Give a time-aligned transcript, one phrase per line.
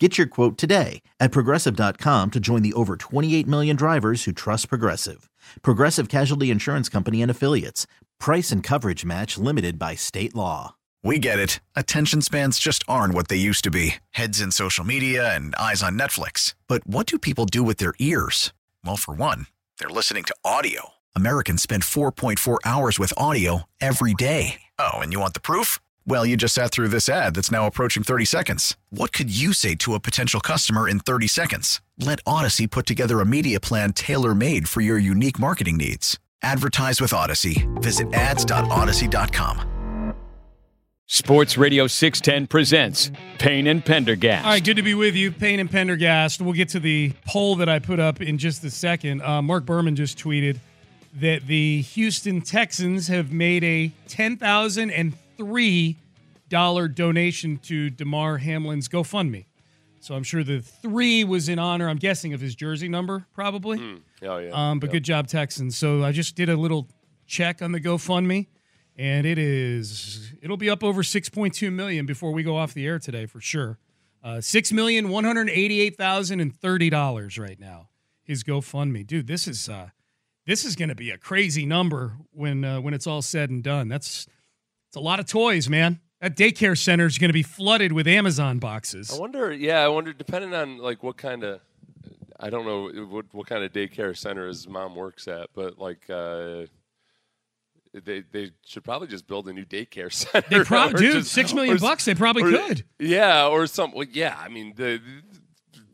[0.00, 4.68] Get your quote today at progressive.com to join the over 28 million drivers who trust
[4.68, 5.30] Progressive.
[5.62, 7.86] Progressive Casualty Insurance Company and Affiliates.
[8.18, 10.74] Price and coverage match limited by state law.
[11.04, 11.60] We get it.
[11.76, 15.82] Attention spans just aren't what they used to be heads in social media and eyes
[15.82, 16.54] on Netflix.
[16.66, 18.52] But what do people do with their ears?
[18.84, 19.46] Well, for one,
[19.78, 20.88] they're listening to audio.
[21.14, 24.62] Americans spend 4.4 hours with audio every day.
[24.78, 25.78] Oh, and you want the proof?
[26.06, 28.76] Well, you just sat through this ad that's now approaching 30 seconds.
[28.90, 31.80] What could you say to a potential customer in 30 seconds?
[31.98, 36.18] Let Audacy put together a media plan tailor made for your unique marketing needs.
[36.42, 37.66] Advertise with Audacy.
[37.82, 39.70] Visit ads.audacy.com.
[41.06, 44.44] Sports Radio 610 presents Payne and Pendergast.
[44.44, 46.40] All right, good to be with you, Payne and Pendergast.
[46.40, 49.22] We'll get to the poll that I put up in just a second.
[49.22, 50.58] Uh, Mark Berman just tweeted
[51.14, 55.96] that the Houston Texans have made a 10,000 and $3
[56.94, 59.46] donation to Damar Hamlin's GoFundMe.
[60.00, 63.78] So I'm sure the three was in honor, I'm guessing, of his jersey number, probably.
[63.78, 64.00] Mm.
[64.22, 64.50] Oh, yeah.
[64.52, 65.78] Um, but good job, Texans.
[65.78, 66.88] So I just did a little
[67.26, 68.48] check on the GoFundMe,
[68.96, 72.98] and it is it'll be up over 6.2 million before we go off the air
[72.98, 73.78] today for sure.
[74.24, 77.90] Uh, Six million one hundred eighty-eight thousand and thirty dollars right now.
[78.22, 79.26] His GoFundMe, dude.
[79.26, 79.90] This is uh,
[80.46, 83.62] this is going to be a crazy number when uh, when it's all said and
[83.62, 83.88] done.
[83.88, 84.26] That's
[84.94, 85.98] it's a lot of toys, man.
[86.20, 89.12] That daycare center is going to be flooded with Amazon boxes.
[89.12, 89.52] I wonder.
[89.52, 90.12] Yeah, I wonder.
[90.12, 91.60] Depending on like what kind of,
[92.38, 96.08] I don't know what what kind of daycare center his mom works at, but like.
[96.08, 96.66] uh
[98.04, 100.46] they they should probably just build a new daycare center.
[100.48, 102.04] They probably, dude, just- six million or bucks.
[102.04, 102.84] They probably or- could.
[102.98, 103.92] Yeah, or some.
[103.92, 105.00] Well, yeah, I mean, the,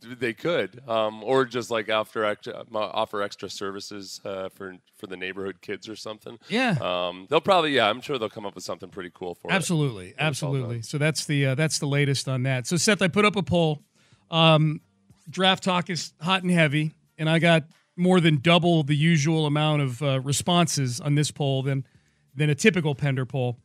[0.02, 5.16] they could, um, or just like after extra, offer extra services uh, for for the
[5.16, 6.38] neighborhood kids or something.
[6.48, 6.76] Yeah.
[6.80, 7.72] um, they'll probably.
[7.72, 9.52] Yeah, I'm sure they'll come up with something pretty cool for.
[9.52, 10.82] Absolutely, all absolutely.
[10.82, 12.66] So that's the uh, that's the latest on that.
[12.66, 13.82] So Seth, I put up a poll.
[14.30, 14.80] Um,
[15.28, 17.64] draft talk is hot and heavy, and I got
[17.96, 21.86] more than double the usual amount of uh, responses on this poll than
[22.34, 23.58] than a typical Pender poll.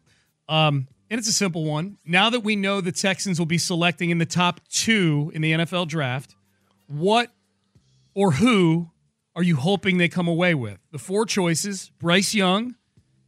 [0.47, 1.97] Um, and it's a simple one.
[2.05, 5.51] Now that we know the Texans will be selecting in the top two in the
[5.51, 6.35] NFL draft,
[6.87, 7.31] what
[8.13, 8.91] or who
[9.35, 10.79] are you hoping they come away with?
[10.91, 12.75] The four choices Bryce Young,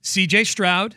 [0.04, 0.96] CJ Stroud,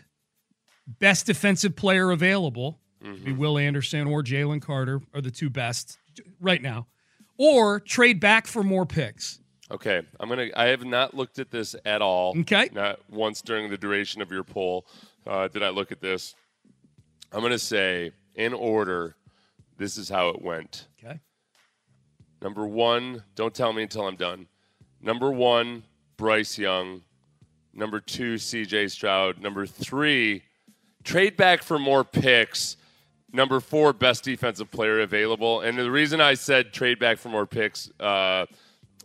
[0.86, 2.78] best defensive player available,
[3.24, 5.98] be Will Anderson or Jalen Carter are the two best
[6.38, 6.86] right now,
[7.38, 9.40] or trade back for more picks.
[9.70, 10.48] Okay, I'm gonna.
[10.54, 12.36] I have not looked at this at all.
[12.40, 12.68] Okay.
[12.72, 14.84] Not once during the duration of your poll
[15.26, 16.34] uh, did I look at this.
[17.32, 19.16] I'm gonna say in order.
[19.76, 20.88] This is how it went.
[21.02, 21.18] Okay.
[22.42, 24.46] Number one, don't tell me until I'm done.
[25.00, 25.84] Number one,
[26.16, 27.02] Bryce Young.
[27.72, 29.40] Number two, CJ Stroud.
[29.40, 30.42] Number three,
[31.04, 32.76] trade back for more picks.
[33.32, 35.60] Number four, best defensive player available.
[35.60, 38.46] And the reason I said trade back for more picks uh,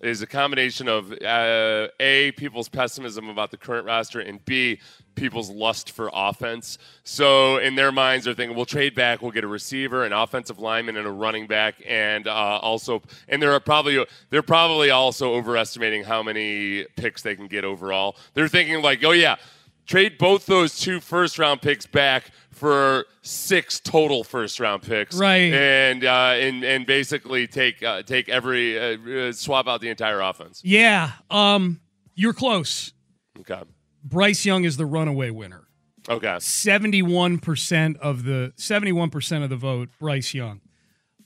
[0.01, 4.79] is a combination of uh, A, people's pessimism about the current roster, and B,
[5.16, 6.78] people's lust for offense.
[7.03, 10.59] So in their minds, they're thinking, we'll trade back, we'll get a receiver, an offensive
[10.59, 16.03] lineman, and a running back, and uh, also, and they're probably they're probably also overestimating
[16.03, 18.17] how many picks they can get overall.
[18.33, 19.38] They're thinking like, oh yeah,
[19.85, 25.53] trade both those two first round picks back for six total first round picks, Right.
[25.53, 30.22] And uh, and and basically take uh, take every uh, uh, swap out the entire
[30.22, 30.62] offense.
[30.63, 31.81] Yeah, um,
[32.16, 32.94] you're close.
[33.40, 33.62] Okay,
[34.03, 35.68] Bryce Young is the runaway winner.
[36.07, 40.62] okay, Seventy-one percent of the seventy-one percent of the vote, Bryce Young.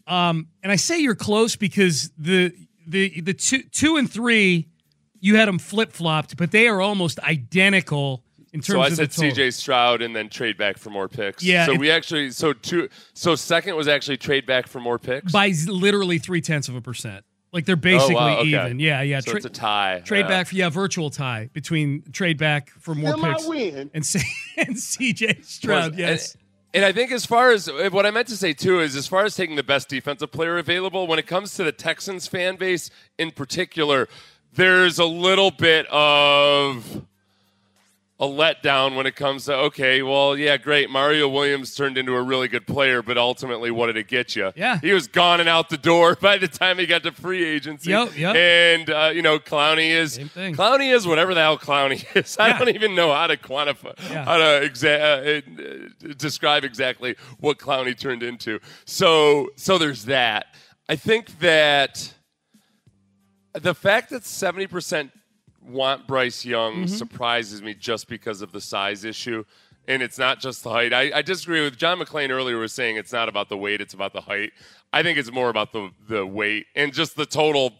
[0.07, 2.51] Um, and I say you're close because the
[2.87, 4.67] the the two two and three,
[5.19, 8.23] you had them flip flopped, but they are almost identical
[8.53, 9.13] in terms So I of said.
[9.13, 9.51] C.J.
[9.51, 11.43] Stroud and then trade back for more picks.
[11.43, 14.97] Yeah, So it- we actually so two so second was actually trade back for more
[14.99, 15.31] picks.
[15.31, 17.23] by literally three tenths of a percent.
[17.51, 18.47] Like they're basically oh, wow, okay.
[18.49, 18.79] even.
[18.79, 19.21] Yeah, yeah.
[19.21, 20.01] So Tra- it's a tie.
[20.05, 20.27] trade Yeah.
[20.27, 23.45] back for yeah, virtual tie between trade back for more picks
[23.93, 24.19] and C-
[24.57, 25.91] and CJ Stroud.
[25.91, 26.33] Was- Yes.
[26.35, 28.95] And, and I think as far as eh, what I meant to say too is
[28.95, 32.27] as far as taking the best defensive player available, when it comes to the Texans
[32.27, 34.07] fan base in particular,
[34.53, 37.03] there's a little bit of
[38.21, 40.89] a letdown when it comes to okay, well, yeah, great.
[40.89, 44.51] Mario Williams turned into a really good player, but ultimately, what did it get you?
[44.57, 44.77] Yeah.
[44.79, 47.91] he was gone and out the door by the time he got to free agency.
[47.91, 48.35] Yep, yep.
[48.35, 50.17] And uh, you know, Clowney is.
[50.19, 52.35] Clowney is whatever the hell Clowney is.
[52.37, 52.59] I Yeah.
[52.59, 54.25] don't even know how to quantify, Yeah.
[54.25, 58.59] how to exa- uh, uh, describe exactly what Clowney turned into.
[58.85, 60.47] So, so there's that.
[60.89, 62.13] I think that
[63.53, 65.11] the fact that 70%
[65.69, 66.85] want Bryce Young Mm-hmm.
[66.87, 69.43] surprises me just because of the size issue.
[69.87, 70.93] And it's not just the height.
[70.93, 73.93] I, I disagree with John McClain earlier was saying it's not about the weight, it's
[73.95, 74.51] about the height.
[74.93, 77.73] I think it's more about the, the weight and just the total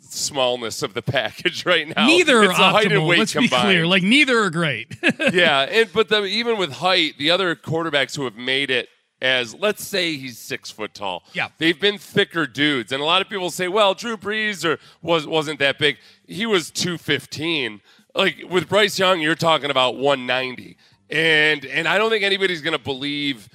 [0.00, 2.06] smallness of the package right now.
[2.06, 3.50] Neither are it's the height and weight Let's combined.
[3.50, 3.86] be clear.
[3.86, 4.96] Like neither are great.
[5.32, 8.88] yeah, and but the, even with height, the other quarterbacks who have made it
[9.22, 11.22] as let's say he's six foot tall.
[11.32, 11.48] Yeah.
[11.56, 15.26] they've been thicker dudes, and a lot of people say, well, Drew Brees or was
[15.26, 15.96] wasn't that big.
[16.26, 17.80] He was two fifteen.
[18.14, 20.76] Like with Bryce Young, you're talking about one ninety,
[21.08, 23.48] and and I don't think anybody's going to believe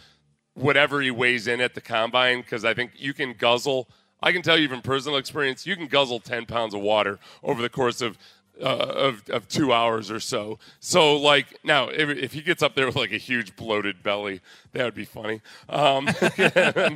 [0.55, 3.89] whatever he weighs in at the combine because I think you can guzzle.
[4.23, 7.61] I can tell you from personal experience, you can guzzle 10 pounds of water over
[7.61, 8.17] the course of.
[8.59, 10.57] Uh, of, of two hours or so.
[10.79, 14.41] So, like, now, if, if he gets up there with like a huge bloated belly,
[14.71, 15.41] that would be funny.
[15.69, 16.05] Um,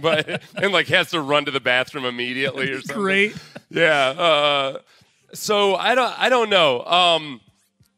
[0.02, 2.96] but, and like has to run to the bathroom immediately or something.
[2.96, 3.36] great.
[3.70, 4.10] Yeah.
[4.10, 4.80] Uh,
[5.34, 6.84] so I don't, I don't know.
[6.84, 7.42] Um,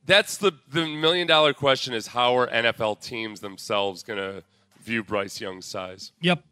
[0.05, 4.43] that's the, the million dollar question is how are NFL teams themselves going to
[4.83, 6.11] view Bryce Young's size?
[6.19, 6.43] Yep.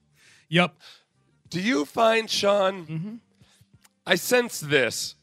[0.48, 0.76] Yep.
[1.50, 3.20] Do you find, Sean?
[4.06, 5.16] I sense this.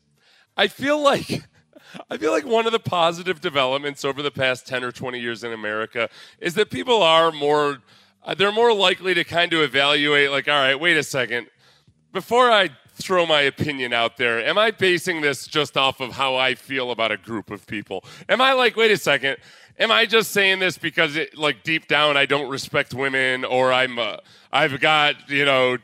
[0.56, 1.44] I feel like.
[2.11, 5.44] I feel like one of the positive developments over the past 10 or 20 years
[5.44, 6.08] in America
[6.40, 7.79] is that people are more
[8.25, 11.49] uh, they're more likely to kind of evaluate like all right, wait a second.
[12.12, 16.35] Before I throw my opinion out there, am I basing this just off of how
[16.35, 18.05] I feel about a group of people?
[18.29, 19.37] Am I like, wait a second,
[19.79, 23.73] am I just saying this because it like deep down I don't respect women or
[23.73, 24.17] I'm uh,
[24.52, 25.79] I've got, you know,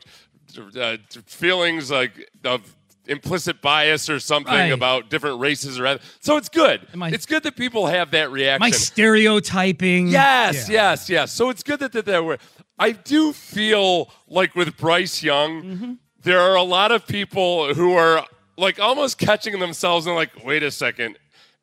[0.78, 0.96] uh,
[1.26, 2.74] feelings like of
[3.06, 4.72] implicit bias or something Right.
[4.72, 6.00] about different races or other.
[6.20, 6.86] So it's good.
[7.00, 8.60] I- it's good that people have that reaction.
[8.60, 10.08] My stereotyping.
[10.08, 10.90] Yes, Yeah.
[10.90, 11.32] yes, yes.
[11.32, 12.38] So it's good that that there were.
[12.78, 15.92] I do feel like with Bryce Young, Mm-hmm.
[16.22, 18.24] there are a lot of people who are
[18.56, 21.18] like almost catching themselves and like, wait a second.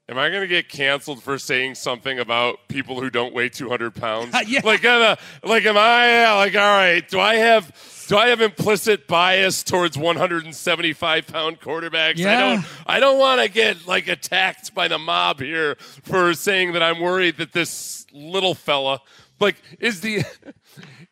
[0.10, 3.96] Am I going to get canceled for saying something about people who don't weigh 200
[3.96, 4.36] pounds?
[4.48, 4.60] Yeah.
[4.64, 7.08] Like, am I, like, am I uh, like, all right?
[7.08, 7.72] Do I have
[8.12, 12.18] do I have implicit bias towards 175 pound quarterbacks?
[12.26, 16.74] I don't I don't want to get like attacked by the mob here for saying
[16.74, 19.00] that I'm worried that this little fella,
[19.40, 20.26] like, is the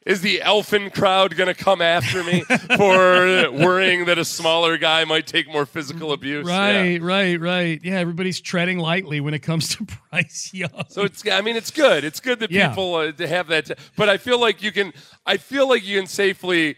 [0.10, 5.06] is the elfin crowd going to come after me for worrying that a smaller guy
[5.06, 6.48] might take more physical abuse?
[6.48, 6.78] Yeah.
[6.82, 7.80] Right, right, right.
[7.84, 10.86] Yeah, everybody's treading lightly when it comes to Bryce Young.
[10.90, 12.04] So it's, I mean, it's good.
[12.04, 12.70] It's good that Yeah.
[12.70, 13.70] people uh, to have that.
[13.96, 14.94] but I feel like you can,
[15.26, 16.76] I feel like you can safely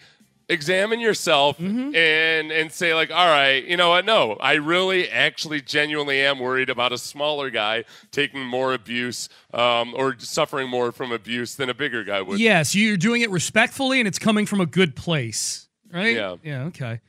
[0.51, 1.95] examine yourself Mm-hmm.
[1.95, 4.05] and and say like, all right, you know what?
[4.05, 9.93] No, I really, actually, genuinely am worried about a smaller guy taking more abuse um,
[9.95, 12.39] or suffering more from abuse than a bigger guy would.
[12.39, 16.15] Yes, you're doing it respectfully and it's coming from a good place, right?
[16.15, 16.35] Yeah.
[16.43, 16.99] Yeah, okay.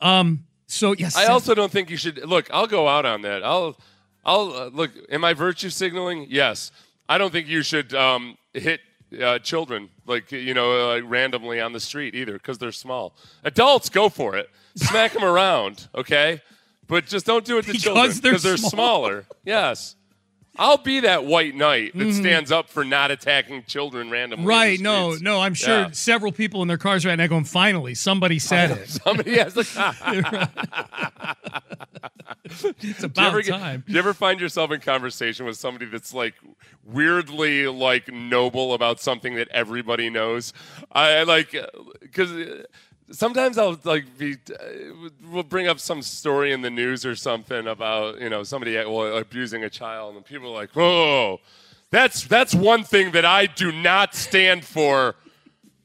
[0.00, 1.16] Um so yes.
[1.16, 2.48] I also don't think you should look.
[2.52, 3.42] I'll go out on that.
[3.42, 3.76] I'll,
[4.24, 4.92] I'll uh, look.
[5.10, 6.26] Am I virtue signaling?
[6.30, 6.70] Yes.
[7.08, 8.80] I don't think you should um, hit
[9.22, 13.14] uh, children like you know uh, randomly on the street either because they're small.
[13.44, 14.50] Adults go for it.
[14.76, 16.40] Smack them around, okay?
[16.86, 19.24] But just don't do it to Because children they're because they're smaller.
[19.44, 19.96] Yes.
[20.58, 21.98] I'll be that white knight Mm-hmm.
[22.08, 24.46] that stands up for not attacking children randomly.
[24.46, 25.90] Right, no, no, I'm sure Yeah.
[25.92, 28.88] several people in their cars right now going, finally, somebody said it.
[28.88, 29.66] Somebody has like,
[32.44, 33.84] It's Do about ever time.
[33.86, 36.34] do you ever find yourself in conversation with somebody that's like
[36.84, 40.52] weirdly like noble about something that everybody knows?
[40.90, 41.54] I like
[42.00, 42.30] because
[43.10, 44.64] sometimes I'll like be uh,
[45.30, 48.88] we'll bring up some story in the news or something about you know somebody uh,
[48.88, 51.40] well, abusing a child and people are like, whoa,
[51.90, 55.16] that's that's one thing that I do not stand for.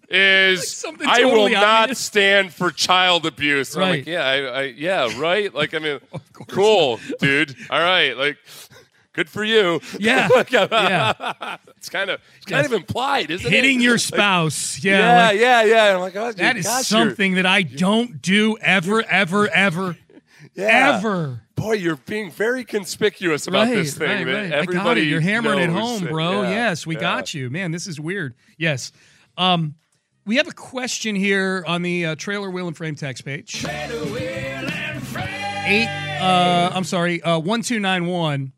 [0.07, 1.99] Is something I will totally not obvious.
[1.99, 3.75] stand for child abuse.
[3.75, 4.07] I'm like, Right.
[4.07, 5.51] yeah, I, I, yeah, right.
[5.51, 5.99] Like, I mean,
[6.47, 7.55] cool, dude.
[7.71, 8.37] All right, like,
[9.15, 9.79] good for you.
[9.99, 10.27] Yeah.
[10.35, 11.57] Like, uh, Yeah.
[11.77, 13.51] it's kind of, it's kind of implied, isn't it?
[13.51, 14.83] Hitting your Like, spouse.
[14.83, 14.99] yeah.
[14.99, 15.93] yeah, like, yeah, yeah.
[15.95, 19.97] I'm like, oh, dude, that is gosh, something that I don't do ever, ever, ever,
[20.55, 20.97] yeah.
[20.97, 21.41] ever.
[21.55, 24.09] Boy, you're being very conspicuous about right, this thing.
[24.09, 24.45] right, that right.
[24.47, 25.07] I got Everybody it.
[25.07, 26.41] You're hammering it home, that- bro.
[26.43, 27.01] yeah, yes, we yeah.
[27.01, 27.71] got you, man.
[27.71, 28.35] This is weird.
[28.57, 28.91] Yes.
[29.37, 29.75] Um,
[30.25, 33.63] we have a question here on the uh, trailer wheel and frame text page.
[35.67, 35.87] Eight.
[36.21, 37.21] Uh, I'm sorry.
[37.21, 38.51] Uh, one two nine one.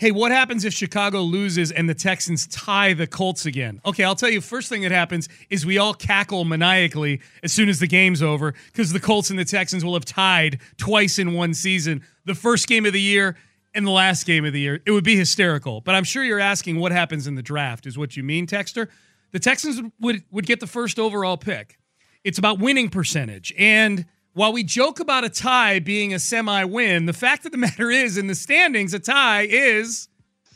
[0.00, 3.82] Hey, what happens if Chicago loses and the Texans tie the Colts again?
[3.84, 7.68] Okay, I'll tell you, first thing that happens is we all cackle maniacally as soon
[7.68, 11.34] as the game's over because the Colts and the Texans will have tied twice in
[11.34, 13.36] one season the first game of the year
[13.74, 14.80] and the last game of the year.
[14.86, 15.82] It would be hysterical.
[15.82, 18.88] But I'm sure you're asking what happens in the draft, is what you mean, Texter.
[19.32, 21.78] The Texans would, would get the first overall pick.
[22.24, 23.52] It's about winning percentage.
[23.58, 27.58] And while we joke about a tie being a semi win, the fact of the
[27.66, 30.08] matter is, in the standings, a tie is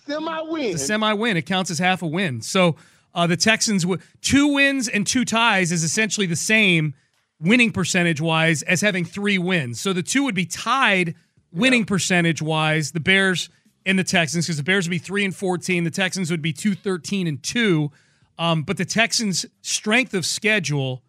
[0.06, 0.74] semi win.
[0.74, 1.36] a semi win.
[1.36, 2.40] It counts as half a win.
[2.40, 2.76] So
[3.14, 6.94] uh, the Texans, w- two wins and two ties is essentially the same
[7.40, 9.80] winning percentage wise as having three wins.
[9.80, 11.14] So the two would be tied
[11.52, 13.48] winning percentage wise, the Bears
[13.86, 15.84] and the Texans, because the Bears would be three and 14.
[15.84, 17.90] The Texans would be two, 13 and two.
[18.38, 21.02] Um, but the Texans' strength of schedule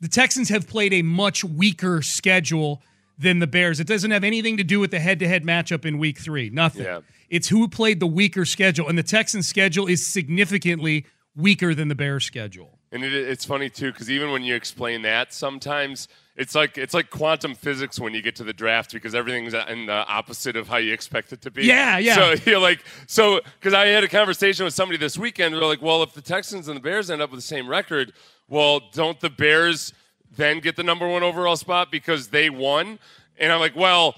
[0.00, 2.82] the Texans have played a much weaker schedule
[3.18, 3.80] than the Bears.
[3.80, 6.50] It doesn't have anything to do with the head to head matchup in week three.
[6.50, 6.84] Nothing.
[6.84, 7.00] Yeah.
[7.28, 8.88] It's who played the weaker schedule.
[8.88, 11.04] And the Texans' schedule is significantly
[11.36, 12.78] weaker than the Bears' schedule.
[12.90, 16.94] And it, it's funny too because even when you explain that, sometimes it's like it's
[16.94, 20.68] like quantum physics when you get to the draft because everything's in the opposite of
[20.68, 21.66] how you expect it to be.
[21.66, 22.14] Yeah, yeah.
[22.14, 25.54] So you're like, so because I had a conversation with somebody this weekend.
[25.54, 28.12] They're like, well, if the Texans and the Bears end up with the same record,
[28.48, 29.92] well, don't the Bears
[30.36, 32.98] then get the number one overall spot because they won?
[33.38, 34.14] And I'm like, well.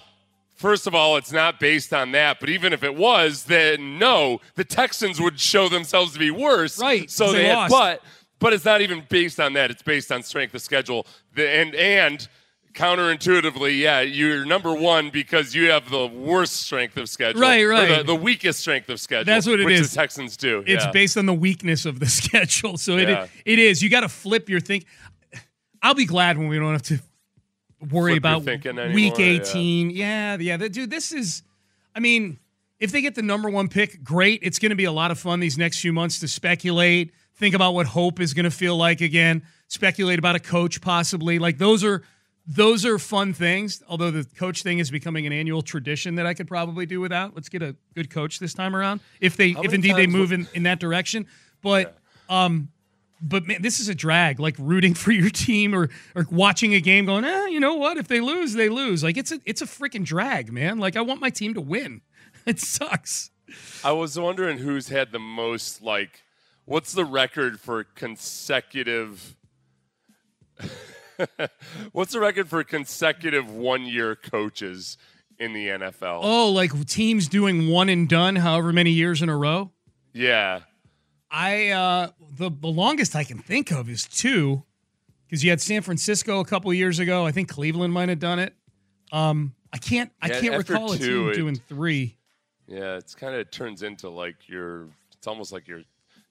[0.57, 4.43] First of all, it's not based on that, but even if it was, then no,
[4.57, 6.79] the Texans would show themselves to be worse.
[6.79, 8.03] Right, So they they, had, but
[8.41, 9.71] but it's not even based on that.
[9.71, 11.07] It's based on strength of schedule.
[11.35, 12.29] The, and and
[12.73, 17.41] counterintuitively, yeah, you're number one because you have the worst strength of schedule.
[17.41, 17.99] Right, right.
[17.99, 19.25] The, the weakest strength of schedule.
[19.25, 19.91] That's what it which is.
[19.91, 20.63] the Texans do.
[20.67, 20.91] It's yeah.
[20.91, 22.77] based on the weakness of the schedule.
[22.77, 23.27] So it, Yeah.
[23.45, 23.83] it is.
[23.83, 24.87] You got to flip your think.
[25.83, 27.01] I'll be glad when we don't have to
[27.91, 28.87] worry Flip about week anymore,
[29.27, 29.41] yeah.
[29.41, 29.91] 18.
[29.91, 30.57] Yeah, yeah.
[30.57, 31.43] The- Dude, this is,
[31.95, 32.39] I mean,
[32.79, 34.41] if they get the number one pick, great.
[34.43, 37.55] It's going to be a lot of fun these next few months to speculate, think
[37.55, 41.39] about what hope is going to feel like again, speculate about a coach possibly.
[41.39, 42.03] Like those are.
[42.47, 43.83] Those are fun things.
[43.89, 47.35] Although the coach thing is becoming an annual tradition that I could probably do without.
[47.35, 50.49] Let's get a good coach this time around, if they, if indeed they move in,
[50.55, 51.27] in that direction.
[51.63, 51.97] But
[52.29, 52.69] um,
[53.23, 54.41] but man, this is a drag.
[54.41, 57.97] Like rooting for your team or or watching a game, going, eh, you know what?
[57.97, 59.03] If they lose, they lose.
[59.05, 60.79] Like it's a it's a freaking drag, man.
[60.79, 62.03] Like I want my team to win.
[62.47, 63.31] It sucks.
[63.85, 66.23] I was wondering who's had the most like
[66.65, 69.37] what's the record for consecutive
[71.93, 74.97] What's the record for consecutive one-year coaches
[75.39, 76.21] in the NFL?
[76.23, 79.71] Oh, like teams doing one and done, however many years in a row.
[80.13, 80.61] Yeah.
[81.31, 84.65] I uh the the longest I can think of is two,
[85.27, 87.25] because you had San Francisco a couple years ago.
[87.25, 88.53] I think Cleveland might have done it.
[89.13, 92.17] Um, I can't I Yeah, can't after recall a two, team it- doing three.
[92.67, 94.89] Yeah, it's kind of turns into like you're.
[95.13, 95.83] It's almost like you're.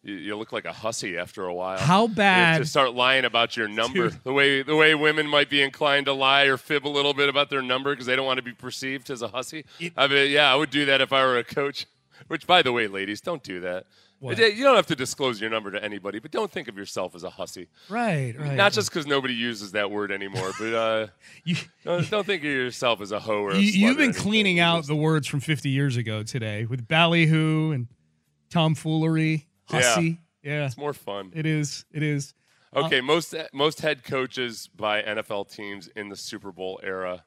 [0.01, 1.77] You, you look like a hussy after a while.
[1.77, 2.57] How You have bad?
[2.59, 4.09] to start lying about your number.
[4.09, 4.23] Dude.
[4.23, 7.27] The way the way women might be inclined to lie or fib a little bit
[7.27, 9.65] about their number because they don't want to be perceived as a hussy.
[9.79, 11.85] It- I mean, yeah, I would do that if I were a coach.
[12.27, 13.85] Which, by the way, ladies, don't do that.
[14.19, 14.37] What?
[14.37, 17.23] You don't have to disclose your number to anybody, but don't think of yourself as
[17.23, 17.67] a hussy.
[17.87, 18.55] Right, right.
[18.57, 21.07] Not just because nobody uses that word anymore, but uh,
[21.45, 24.21] you, don't, don't think of yourself as a hoe or a you, You've been anything.
[24.21, 27.87] cleaning out Just- the words from 50 years ago today with ballyhoo and
[28.49, 30.19] tomfoolery, hussy.
[30.43, 31.31] Yeah, It's more fun.
[31.35, 31.85] it is.
[31.91, 32.33] It is.
[32.75, 37.23] Uh, okay, most most head coaches by NFL teams in the Super Bowl era.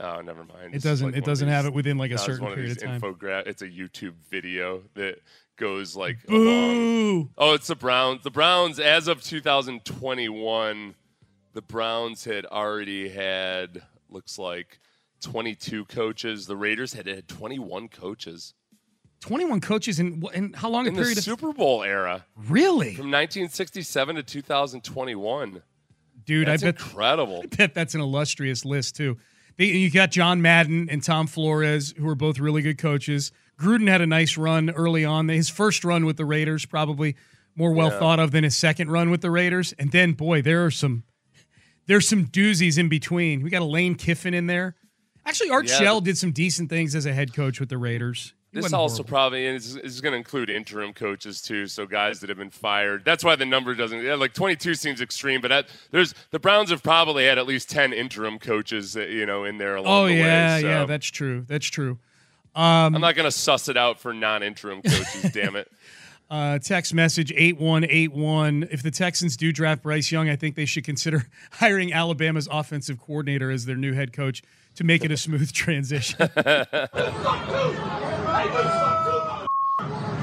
[0.00, 0.74] Oh, never mind.
[0.74, 1.08] It doesn't.
[1.08, 3.00] like it doesn't have it within like a no, certain of period these of time.
[3.00, 5.20] Infogra- it's a YouTube video that
[5.56, 7.30] goes like along.
[7.38, 8.22] Oh, it's the Browns.
[8.22, 10.94] The Browns, as of 2021,
[11.52, 14.80] the Browns had already had looks like
[15.20, 16.46] 22 coaches.
[16.46, 18.54] The Raiders had had 21 coaches
[19.24, 22.94] 21 coaches in in how long a in the period of Super Bowl era really,
[22.94, 25.62] from 1967 to 2021.
[26.26, 26.46] dude?
[26.46, 27.42] That's I bet incredible.
[27.56, 29.16] bet that's an illustrious list too.
[29.56, 33.32] They, you got John Madden and Tom Flores, who are both really good coaches.
[33.58, 35.28] Gruden had a nice run early on.
[35.28, 37.14] His first run with the Raiders probably
[37.56, 37.98] more well Yeah.
[38.00, 39.72] thought of than his second run with the Raiders.
[39.78, 41.04] And then, boy, there are some
[41.86, 43.42] there's some doozies in between.
[43.42, 44.74] We got a Lane Kiffin in there.
[45.24, 48.34] Actually, Art Yeah, Shell did some decent things as a head coach with the Raiders.
[48.54, 49.08] This also horrible.
[49.08, 53.04] probably is, is going to include interim coaches too, so guys that have been fired.
[53.04, 56.82] That's why the number doesn't yeah, like 22 seems extreme, but there's the Browns have
[56.82, 60.14] probably had at least 10 interim coaches, uh, you know, in there along Oh the
[60.14, 60.60] yeah, way.
[60.62, 61.44] so yeah, that's true.
[61.48, 61.98] That's true.
[62.56, 65.30] I'm not going to suss it out for non-interim coaches.
[65.32, 65.70] damn it.
[66.34, 68.66] Uh, text message 8181.
[68.68, 72.98] If the Texans do draft Bryce Young, I think they should consider hiring Alabama's offensive
[72.98, 74.42] coordinator as their new head coach
[74.74, 76.28] to make it a smooth transition.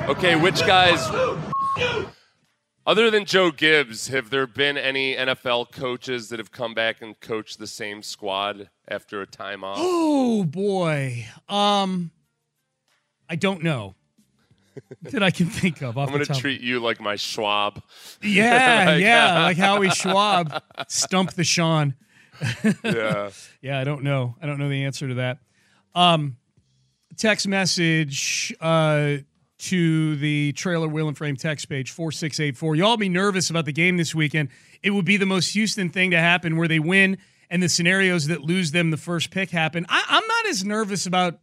[0.10, 1.00] Okay, which guys,
[2.86, 7.18] other than Joe Gibbs, have there been any NFL coaches that have come back and
[7.22, 9.78] coached the same squad after a time off?
[9.80, 11.28] Oh boy.
[11.48, 12.12] Um
[13.30, 13.96] I don't know.
[15.04, 15.98] That I can think of.
[15.98, 17.82] I'm going to treat you like my Schwab.
[18.22, 21.96] Yeah, Like, yeah, like Howie Schwab stump the Sean.
[22.84, 23.30] Yeah.
[23.62, 24.36] Yeah, I don't know.
[24.42, 25.38] I don't know the answer to that.
[25.94, 26.38] Um,
[27.18, 29.18] text message uh,
[29.60, 32.76] to the trailer wheel and frame text page four six eight four.
[32.76, 34.50] Y'all be nervous about the game this weekend.
[34.82, 37.20] It would be the most Houston thing to happen where they win
[37.52, 39.86] and the scenarios that lose them the first pick happen.
[39.88, 41.40] I, I'm not as nervous about.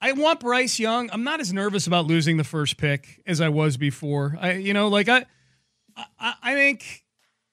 [0.00, 1.10] I want Bryce Young.
[1.12, 4.36] I'm not as nervous about losing the first pick as I was before.
[4.40, 5.26] I, you know, like I,
[6.18, 7.04] I, I think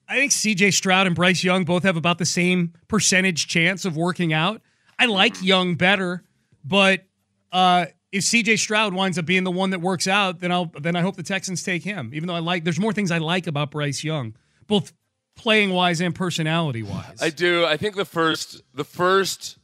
[0.08, 3.98] I think CJ Stroud and Bryce Young both have about the same percentage chance of
[3.98, 4.62] working out.
[4.98, 6.24] I like Young better,
[6.64, 7.04] but
[7.52, 10.96] uh, if CJ Stroud winds up being the one that works out, then I'll then
[10.96, 12.12] I hope the Texans take him.
[12.14, 14.36] Even though I like, there's more things I like about Bryce Young,
[14.68, 14.94] both
[15.36, 17.18] playing wise and personality wise.
[17.22, 17.66] I do.
[17.66, 19.58] I think the first the first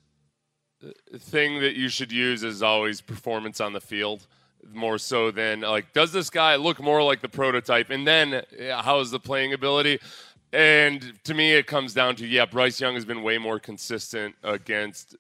[1.18, 4.28] thing that you should use is always performance on the field
[4.74, 7.90] more so than like does this guy look more like the prototype?
[7.90, 10.00] And then how is the playing ability?
[10.52, 14.36] And to me it comes down to yeah Bryce Young has been way more consistent
[14.44, 15.16] against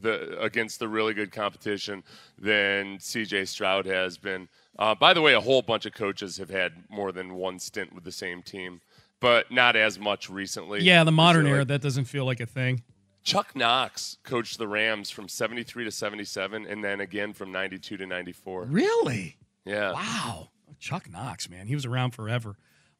[0.00, 2.02] the against the really good competition
[2.38, 4.48] than CJ Stroud has been.
[4.78, 7.92] Uh, by the way a whole bunch of coaches have had more than one stint
[7.92, 8.80] with the same team
[9.20, 10.80] but not as much recently.
[10.80, 12.82] Yeah, the modern Like, era that doesn't feel like a thing.
[13.30, 18.06] Chuck Knox coached the Rams from 73 to 77 and then again from 92 to
[18.06, 18.64] 94.
[18.64, 19.36] Really?
[19.64, 19.92] Yeah.
[19.92, 20.48] Wow,
[20.80, 22.56] Chuck Knox, man, he was around forever.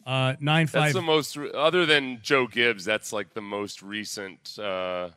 [0.06, 0.92] Uh, nine That's five.
[0.92, 5.10] the most other than Joe Gibbs, that's like the most recent uh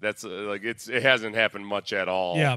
[0.00, 2.36] that's uh, like it's it hasn't happened much at all.
[2.36, 2.56] Yeah.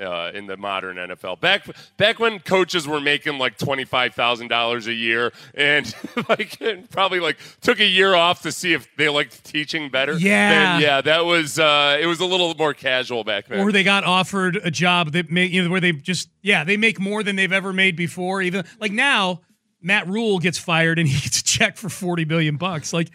[0.00, 1.66] Uh, in the modern NFL, back
[1.96, 5.92] back when coaches were making like twenty five thousand dollars a year, and
[6.28, 6.58] like
[6.90, 10.12] probably like took a year off to see if they liked teaching better.
[10.16, 10.50] Yeah.
[10.78, 13.58] then, yeah, that was uh, it was a little more casual back then.
[13.60, 16.76] or they got offered a job that make you know where they just yeah they
[16.76, 19.40] make more than they've ever made before even like now
[19.82, 23.08] matt rhule gets fired and he gets a check for 40 billion bucks like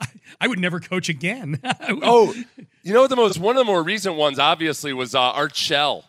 [0.00, 0.06] i,
[0.42, 1.60] I would never coach again
[2.02, 2.32] Oh,
[2.82, 5.54] you know what the most one of the more recent ones obviously was uh, Art
[5.56, 6.04] Shell.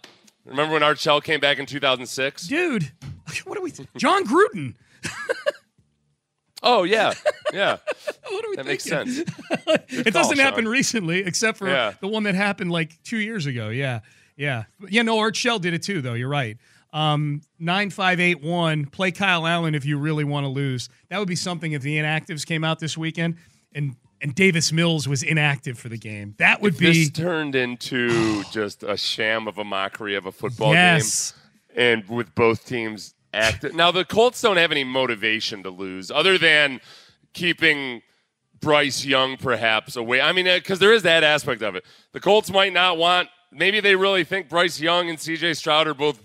[0.46, 2.48] Remember when Art Shell came back in 2006?
[2.48, 2.92] dude
[3.46, 4.76] what are we jon gruden
[6.64, 7.14] Oh yeah,
[7.54, 7.78] yeah.
[8.30, 9.14] what are we That makes thinking?
[9.14, 9.36] sense.
[9.90, 11.94] it call, doesn't happen recently except for Yeah.
[12.02, 14.02] the one that happened like two years ago yeah
[14.38, 16.58] yeah yeah no art shell did it too though you're right
[16.94, 21.72] um 9581 play kyle allen if you really want to lose that would be something
[21.72, 23.38] if the inactives came out this weekend
[23.74, 28.44] and and davis mills was inactive for the game that would be This turned into
[28.52, 31.34] just a sham of a mockery of a football yes
[31.76, 33.76] game, and with both teams active.
[33.76, 36.82] Now the Colts don't have any motivation to lose, other than
[37.34, 38.02] keeping
[38.60, 40.22] Bryce Young perhaps away.
[40.22, 41.86] I mean, uh, because there is that aspect of it.
[42.14, 43.30] The Colts might not want.
[43.52, 45.56] Maybe they really think Bryce Young and C.J.
[45.56, 46.24] Stroud are both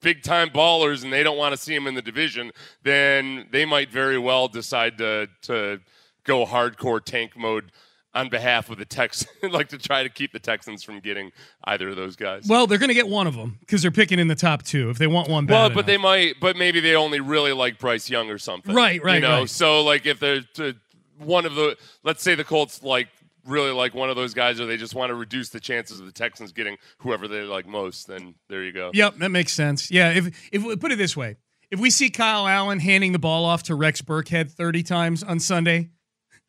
[0.00, 2.50] big time ballers, and they don't want to see him in the division.
[2.82, 5.80] Then they might very well decide to to
[6.24, 7.70] go hardcore tank mode
[8.14, 11.32] on behalf of the Texans, like to try to keep the Texans from getting
[11.64, 12.46] either of those guys.
[12.46, 14.98] well they're gonna get one of them because they're picking in the top two if
[14.98, 18.30] they want one Well, but they might, but maybe they only really like Bryce Young
[18.30, 18.74] or something.
[18.74, 19.50] Right, right, You know, right.
[19.50, 20.76] so like if they're to,
[21.18, 23.08] one of the, let's say the Colts like
[23.46, 26.06] really like one of those guys, or they just want to reduce the chances of
[26.06, 28.90] the Texans getting whoever they like most, then there you go.
[28.94, 29.90] Yep, that makes sense.
[29.90, 31.36] Yeah, if if put it this way,
[31.70, 35.40] if we see Kyle Allen handing the ball off to Rex Burkhead 30 times on
[35.40, 35.90] Sunday,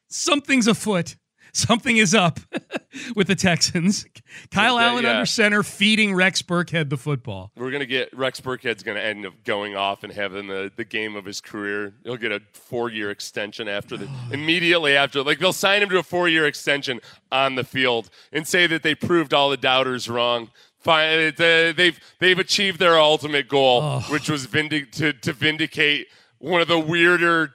[0.07, 1.15] something's afoot.
[1.53, 2.41] Something is up
[3.15, 4.05] with the Texans.
[4.51, 5.11] Kyle Yeah, Allen yeah.
[5.11, 7.53] under center feeding Rex Burkhead the football.
[7.55, 11.15] We're gonna get Rex Burkhead's gonna end up going off and having the, the game
[11.15, 11.93] of his career.
[12.03, 15.23] He'll get a four year extension after the immediately after.
[15.23, 16.99] Like they'll sign him to a four year extension
[17.31, 20.49] on the field and say that they proved all the doubters wrong.
[20.79, 26.07] Fine, uh, they've they've achieved their ultimate goal, which was vindic- to to vindicate
[26.39, 27.53] one of the weirder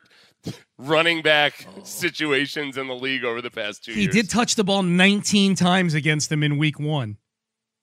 [0.81, 4.15] running back situations in the league over the past two He years.
[4.15, 7.19] He did touch the ball 19 times against them in week one.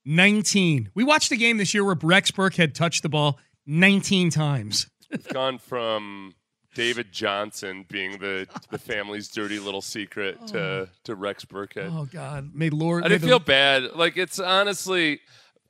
[0.05, 0.91] 19.
[0.95, 4.89] We watched a game this year where Rex Burkhead touched the ball 19 times.
[5.11, 6.33] It's gone from
[6.73, 10.47] David Johnson being the the family's dirty little secret oh.
[10.47, 11.91] to to Rex Burkhead.
[11.91, 12.51] Oh, God.
[12.53, 13.03] May Lord.
[13.03, 13.95] I didn't the- feel bad.
[13.95, 15.21] Like it's honestly,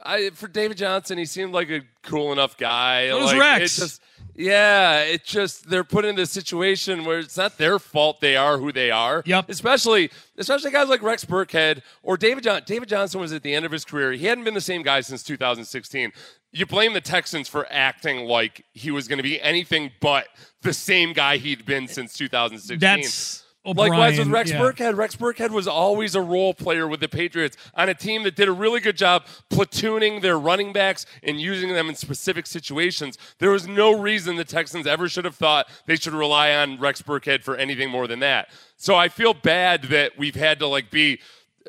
[0.04, 3.10] I for David Johnson, he seemed like a cool enough guy.
[3.10, 3.78] So does like, Rex.
[3.78, 4.02] It just,
[4.38, 8.60] yeah, it just they're put in this situation where it's not their fault they are
[8.60, 9.24] who they are.
[9.26, 9.50] Yep.
[9.50, 12.62] Especially especially guys like Rex Burkhead or David John.
[12.66, 14.12] David Johnson was at the end of his career.
[14.12, 16.12] He hadn't been the same guy since 2016.
[16.52, 20.28] you blame the Texans for acting like he was going to be anything but
[20.62, 22.80] the same guy he'd been since 2016.
[22.80, 23.44] That's
[23.76, 24.60] Likewise with Rex yeah.
[24.60, 24.96] Burkhead.
[24.96, 28.48] Rex Burkhead was always a role player with the Patriots on a team that did
[28.48, 33.18] a really good job platooning their running backs and using them in specific situations.
[33.40, 37.02] There was no reason the Texans ever should have thought they should rely on Rex
[37.02, 38.50] Burkhead for anything more than that.
[38.78, 41.20] So I feel bad that we've had to like be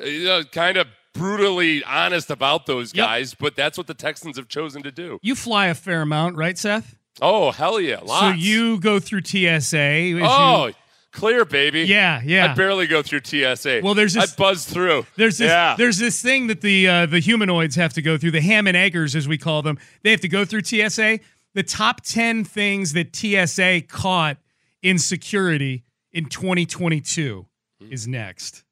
[0.01, 3.05] uh, you know, kind of brutally honest about those Yep.
[3.05, 5.19] guys, but that's what the Texans have chosen to do.
[5.21, 6.95] You fly a fair amount, right, Seth?
[7.21, 7.99] Oh, hell yeah.
[8.01, 8.21] Lots.
[8.21, 9.77] So you go through TSA.
[9.77, 10.71] as you- Oh,
[11.19, 11.81] clear, baby.
[11.83, 12.51] Yeah, yeah.
[12.51, 13.81] I barely go through TSA.
[13.83, 15.05] Well, there's this- I buzz through.
[15.15, 15.75] There's this, yeah.
[15.77, 18.75] there's this thing that the uh, the humanoids have to go through, the ham and
[18.77, 19.77] eggers as we call them.
[20.03, 21.19] They have to go through TSA.
[21.53, 24.37] The top ten things that TSA caught
[24.81, 27.45] in security in 2022
[27.89, 28.63] is next.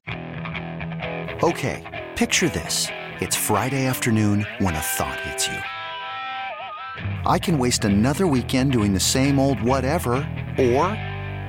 [1.42, 2.88] Okay, picture this.
[3.20, 5.58] It's Friday afternoon when a thought hits you.
[7.26, 10.14] I can waste another weekend doing the same old whatever,
[10.58, 10.96] or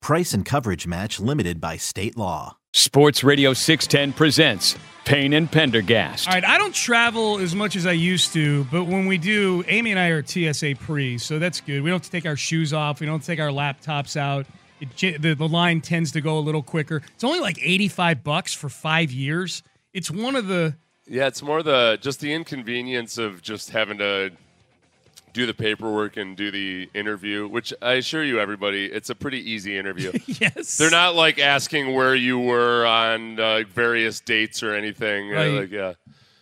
[0.00, 2.56] Price and coverage match limited by state law.
[2.72, 6.28] Sports Radio 610 presents Payne and Pendergast.
[6.28, 9.64] All right, I don't travel as much as I used to, but when we do,
[9.66, 11.82] Amy and I are TSA pre, so that's good.
[11.82, 13.00] We don't have to take our shoes off.
[13.00, 14.46] We don't take our laptops out.
[14.80, 17.02] It, the, the line tends to go a little quicker.
[17.14, 19.62] It's only like 85 bucks for five years.
[19.92, 24.30] It's one of the Yeah, it's more the just the inconvenience of just having to
[25.38, 29.50] do the paperwork and do the interview, which I assure you, everybody, it's a pretty
[29.50, 30.12] easy interview.
[30.26, 30.76] yes.
[30.76, 35.30] They're not like asking where you were on uh, various dates or anything.
[35.30, 35.46] Right.
[35.52, 35.94] Like, yeah.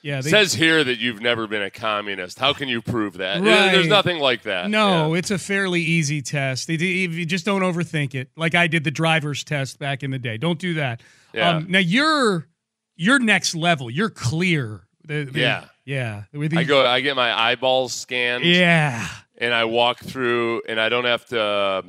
[0.03, 2.39] Yeah, they, says here that you've never been a communist.
[2.39, 3.41] How can you prove that?
[3.41, 3.73] Right.
[3.73, 4.71] There's nothing like that.
[4.71, 5.19] No, Yeah.
[5.19, 6.71] it's a fairly easy test.
[6.71, 10.19] If you just don't overthink it, like I did the driver's test back in the
[10.21, 10.37] day.
[10.39, 11.03] Don't do that.
[11.35, 11.57] Yeah.
[11.57, 12.47] Um, now you're
[12.95, 13.91] you're next level.
[13.91, 14.87] You're clear.
[15.05, 15.65] The- the- Yeah.
[15.87, 16.25] Yeah.
[16.33, 16.85] With I go.
[16.85, 18.45] I get my eyeballs scanned.
[18.45, 19.07] Yeah.
[19.39, 21.85] and I walk through, and I don't have to.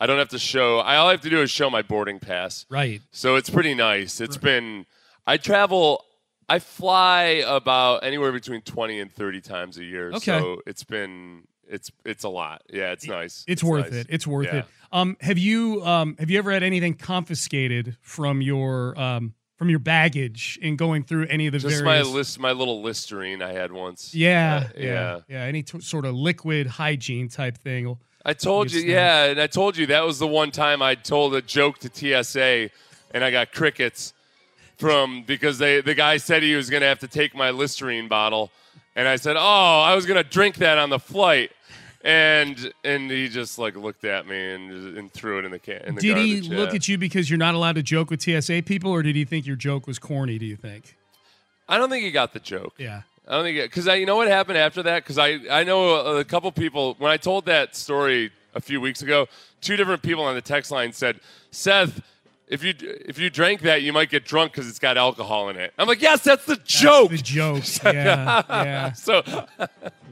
[0.00, 0.78] I don't have to show.
[0.78, 2.66] I all I have to do is show my boarding pass.
[2.68, 3.00] Right.
[3.10, 4.20] So it's pretty nice.
[4.20, 4.86] It's been.
[5.26, 6.04] I travel.
[6.48, 10.08] I fly about anywhere between twenty and thirty times a year.
[10.12, 10.20] Okay.
[10.38, 11.48] So it's been.
[11.70, 12.62] It's it's a lot.
[12.72, 13.44] Yeah, it's nice.
[13.46, 14.00] It's, worth nice.
[14.02, 14.06] it.
[14.08, 14.60] It's worth Yeah.
[14.60, 14.64] it.
[14.90, 19.80] Um, have you um have you ever had anything confiscated from your um from your
[19.80, 23.72] baggage in going through any of the Just my list, my little Listerine I had
[23.72, 24.14] once.
[24.14, 27.98] yeah, Uh, yeah, yeah, Any t- sort of liquid hygiene type thing.
[28.24, 31.34] I told you, yeah, and I told you that was the one time I told
[31.34, 32.70] a joke to TSA,
[33.12, 34.12] and I got crickets
[34.76, 38.06] from because they the guy said he was going to have to take my Listerine
[38.06, 38.50] bottle,
[38.94, 41.50] and I said, oh, I was going to drink that on the flight,
[42.02, 45.82] and and he just like looked at me and, and threw it in the can.
[45.84, 48.62] In the Did he look at you because you're not allowed to joke with TSA
[48.62, 50.38] people, or did he think your joke was corny?
[50.38, 50.96] Do you think?
[51.68, 52.74] I don't think he got the joke.
[52.78, 53.02] Yeah.
[53.26, 55.02] I don't think because I, you know what happened after that.
[55.02, 58.80] Because I, I know a, a couple people when I told that story a few
[58.80, 59.26] weeks ago,
[59.60, 62.00] two different people on the text line said, "Seth,
[62.48, 65.56] if you if you drank that, you might get drunk because it's got alcohol in
[65.56, 67.64] it." I'm like, "Yes, that's the joke." The joke.
[67.84, 68.42] yeah.
[68.48, 68.92] Yeah.
[68.92, 69.22] so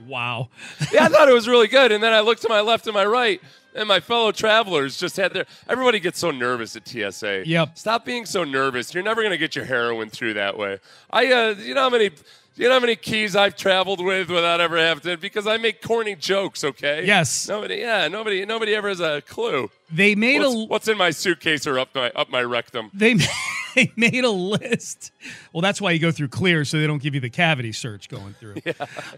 [0.07, 0.49] Wow.
[0.93, 2.95] yeah, I thought it was really good, and then I looked to my left and
[2.95, 3.41] my right.
[3.75, 5.45] And my fellow travelers just had their.
[5.69, 7.43] Everybody gets so nervous at TSA.
[7.47, 7.77] Yep.
[7.77, 8.95] Stop being so nervous.
[8.95, 10.79] You're never gonna get your heroin through that way.
[11.11, 12.11] I, uh, you know how many,
[12.55, 15.83] you know how many keys I've traveled with without ever having to because I make
[15.83, 16.65] corny jokes.
[16.65, 17.05] Okay.
[17.05, 17.49] Yes.
[17.49, 17.77] Nobody.
[17.77, 18.09] Yeah.
[18.09, 18.47] Nobody.
[18.47, 19.71] Nobody ever has a clue.
[19.91, 22.91] They made What's, a what's in my suitcase or up my up my rectum?
[22.95, 23.15] they
[23.77, 25.13] they made a list.
[25.53, 28.09] Well, that's why you go through clear so they don't give you the cavity search
[28.09, 28.57] going through.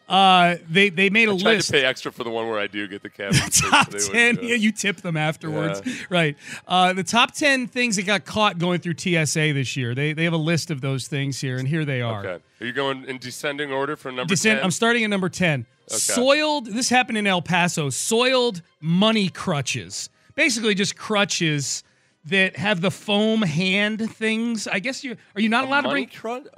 [0.08, 1.66] Uh, they they made a I tried list.
[1.68, 3.38] to pay extra for the one where I do get the cavity.
[3.38, 7.32] search, top so 10 wouldn't do yeah you tip them afterwards right uh, the top
[7.34, 10.70] 10 things that got caught going through tsa this year they, they have a list
[10.70, 12.42] of those things here and here they are Okay.
[12.60, 14.64] Are you going in descending order from number Descent, 10?
[14.64, 20.74] i'm starting at number 10 soiled this happened in el paso soiled money crutches basically
[20.74, 21.82] just crutches
[22.24, 26.08] that have the foam hand things i guess you are you not allowed to bring?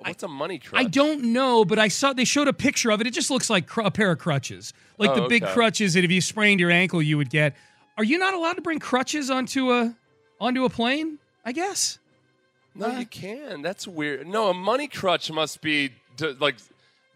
[0.00, 0.78] What's a money crud?
[0.78, 3.06] I don't know, but I saw they showed a picture of it.
[3.06, 5.52] It just looks like cr- a pair of crutches, like Oh, the big okay.
[5.52, 7.56] crutches that if you sprained your ankle you would get.
[7.96, 9.94] Are you not allowed to bring crutches onto a
[10.40, 11.18] onto a plane?
[11.44, 11.98] I guess.
[12.74, 12.98] No, uh.
[12.98, 13.62] you can.
[13.62, 14.26] That's weird.
[14.26, 16.56] No, a money crutch must be to, like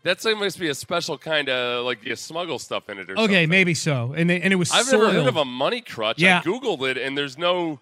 [0.04, 3.16] that's like must be a special kind of like you smuggle stuff in it or
[3.16, 3.24] something.
[3.24, 3.48] Okay, something.
[3.48, 4.14] maybe so.
[4.16, 5.02] And they, and it was I've soiled.
[5.02, 6.20] never heard of a money crutch.
[6.20, 6.38] Yeah.
[6.38, 7.80] I googled it and there's no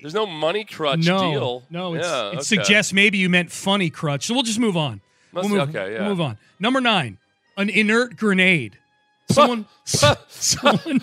[0.00, 1.62] there's no money crutch no, deal.
[1.70, 1.94] no.
[1.94, 2.42] It's, yeah, it okay.
[2.42, 4.26] suggests maybe you meant funny crutch.
[4.26, 5.00] So we'll just move on.
[5.32, 6.00] Must- we'll move, okay, yeah.
[6.00, 6.38] we'll move on.
[6.60, 7.18] Number nine,
[7.56, 8.78] an inert grenade.
[9.30, 9.64] Someone,
[10.28, 11.00] someone,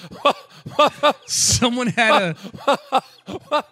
[1.25, 3.63] someone had a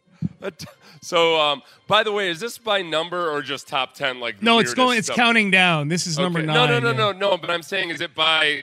[1.02, 4.20] So, um, by the way, is this by number or just top ten?
[4.20, 4.98] Like No, it's going.
[4.98, 5.16] It's stuff?
[5.16, 5.88] counting down.
[5.88, 6.54] This is number nine.
[6.54, 7.12] No, no, no, yeah.
[7.12, 7.37] no, no.
[7.37, 8.62] But I'm saying, is it by?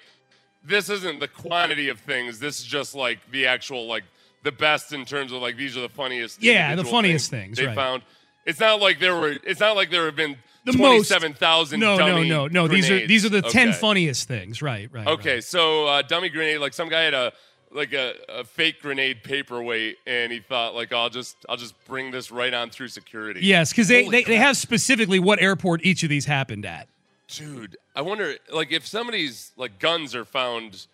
[0.64, 2.40] This isn't the quantity of things.
[2.40, 4.04] This is just like the actual like
[4.44, 6.42] the best in terms of like these are the funniest.
[6.42, 7.76] Yeah, the funniest things, they right.
[7.76, 8.04] found.
[8.46, 9.36] It's not like there were.
[9.44, 11.80] It's not like there have been The most- twenty-seven thousand.
[11.80, 12.68] No, no, no, no.
[12.68, 14.62] These are these are the ten funniest things.
[14.62, 15.08] Right, right.
[15.08, 15.44] Okay, right.
[15.44, 16.60] so uh, dummy grenade.
[16.60, 17.32] Like some guy had a
[17.74, 22.12] like a, a fake grenade paperweight, and he thought like I'll just I'll just bring
[22.12, 23.42] this right on through security.
[23.44, 26.88] Yes, because they, Holy they, they have specifically what airport each of these happened at.
[27.28, 30.86] Dude, I wonder, like, if somebody's like guns are found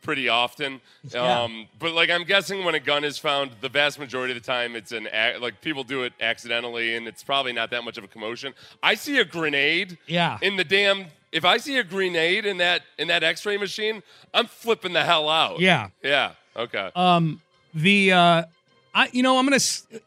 [0.00, 0.80] pretty often,
[1.12, 1.42] Yeah.
[1.42, 4.46] um, but like I'm guessing when a gun is found, the vast majority of the
[4.46, 7.98] time it's an ac- like people do it accidentally, and it's probably not that much
[7.98, 8.52] of a commotion.
[8.82, 10.38] I see a grenade, Yeah.
[10.42, 11.06] in the damn.
[11.32, 14.02] If I see a grenade in that in that X-ray machine,
[14.34, 15.60] I'm flipping the hell out.
[15.60, 15.88] Yeah.
[16.02, 16.90] yeah, okay.
[16.94, 17.40] Um,
[17.74, 18.44] the uh,
[18.94, 19.58] I you know I'm gonna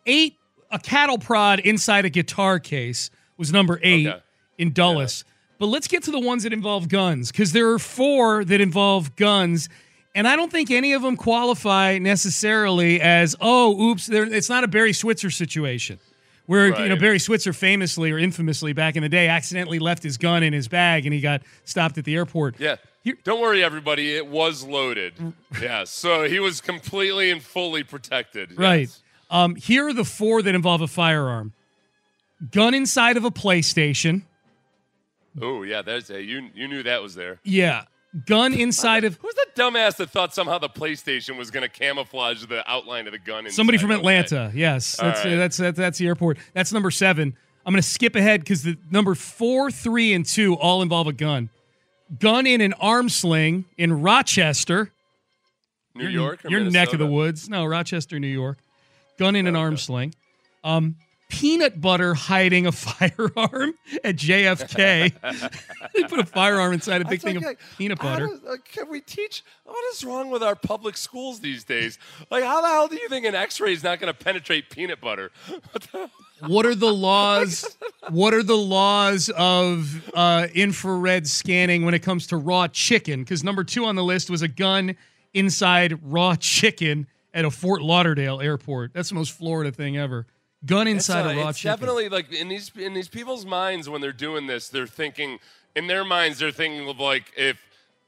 [0.05, 0.35] eight
[0.71, 4.19] a cattle prod inside a guitar case was number eight Okay.
[4.57, 5.25] in Dulles.
[5.57, 9.15] But let's get to the ones that involve guns because there are four that involve
[9.15, 9.69] guns.
[10.13, 14.67] And I don't think any of them qualify necessarily as, oh, oops, it's not a
[14.67, 15.99] Barry Switzer situation.
[16.47, 20.17] Where you know Barry Switzer famously or infamously back in the day accidentally left his
[20.17, 22.59] gun in his bag and he got stopped at the airport.
[22.59, 22.75] Yeah.
[23.03, 24.15] Here- Don't worry, everybody.
[24.15, 25.13] It was loaded.
[25.61, 25.83] yeah.
[25.85, 28.57] So he was completely and fully protected.
[28.57, 28.81] Right.
[28.81, 29.01] Yes.
[29.31, 31.53] Um, here are the four that involve a firearm:
[32.51, 34.21] gun inside of a PlayStation.
[35.41, 36.49] Oh yeah, there's a you.
[36.53, 37.39] You knew that was there.
[37.43, 37.85] Yeah,
[38.25, 42.45] gun inside of Who's the dumbass that thought somehow the PlayStation was going to camouflage
[42.45, 43.49] the outline of the gun?
[43.51, 43.99] somebody from Okay.
[43.99, 44.51] Atlanta.
[44.55, 45.35] Yes, that's, right.
[45.35, 46.37] that's that's that's the airport.
[46.53, 47.35] That's number seven.
[47.65, 51.13] I'm going to skip ahead because the number four, three, and two all involve a
[51.13, 51.49] gun.
[52.19, 54.91] Gun in an arm sling in Rochester.
[55.95, 57.49] New York, or your neck of the woods.
[57.49, 58.57] No, Rochester, New York.
[59.17, 60.13] Gun in an arm sling.
[60.63, 60.95] Um,
[61.29, 65.13] peanut butter hiding a firearm at JFK.
[65.93, 68.27] they put a firearm inside a big thing like, of peanut butter.
[68.27, 69.43] does- can we teach?
[69.63, 71.97] What is wrong with our public schools these days?
[72.29, 75.01] Like, how the hell do you think an X-ray is not going to penetrate peanut
[75.01, 75.31] butter?
[76.41, 77.77] What are the laws?
[78.09, 83.21] what are the laws of uh, infrared scanning when it comes to raw chicken?
[83.21, 84.95] Because number two on the list was a gun
[85.33, 88.93] inside raw chicken at a Fort Lauderdale airport.
[88.93, 90.25] That's the most Florida thing ever.
[90.65, 91.79] Gun inside a uh, raw it's chicken.
[91.79, 95.39] definitely like in these in these people's minds when they're doing this, they're thinking
[95.75, 97.57] in their minds they're thinking of like if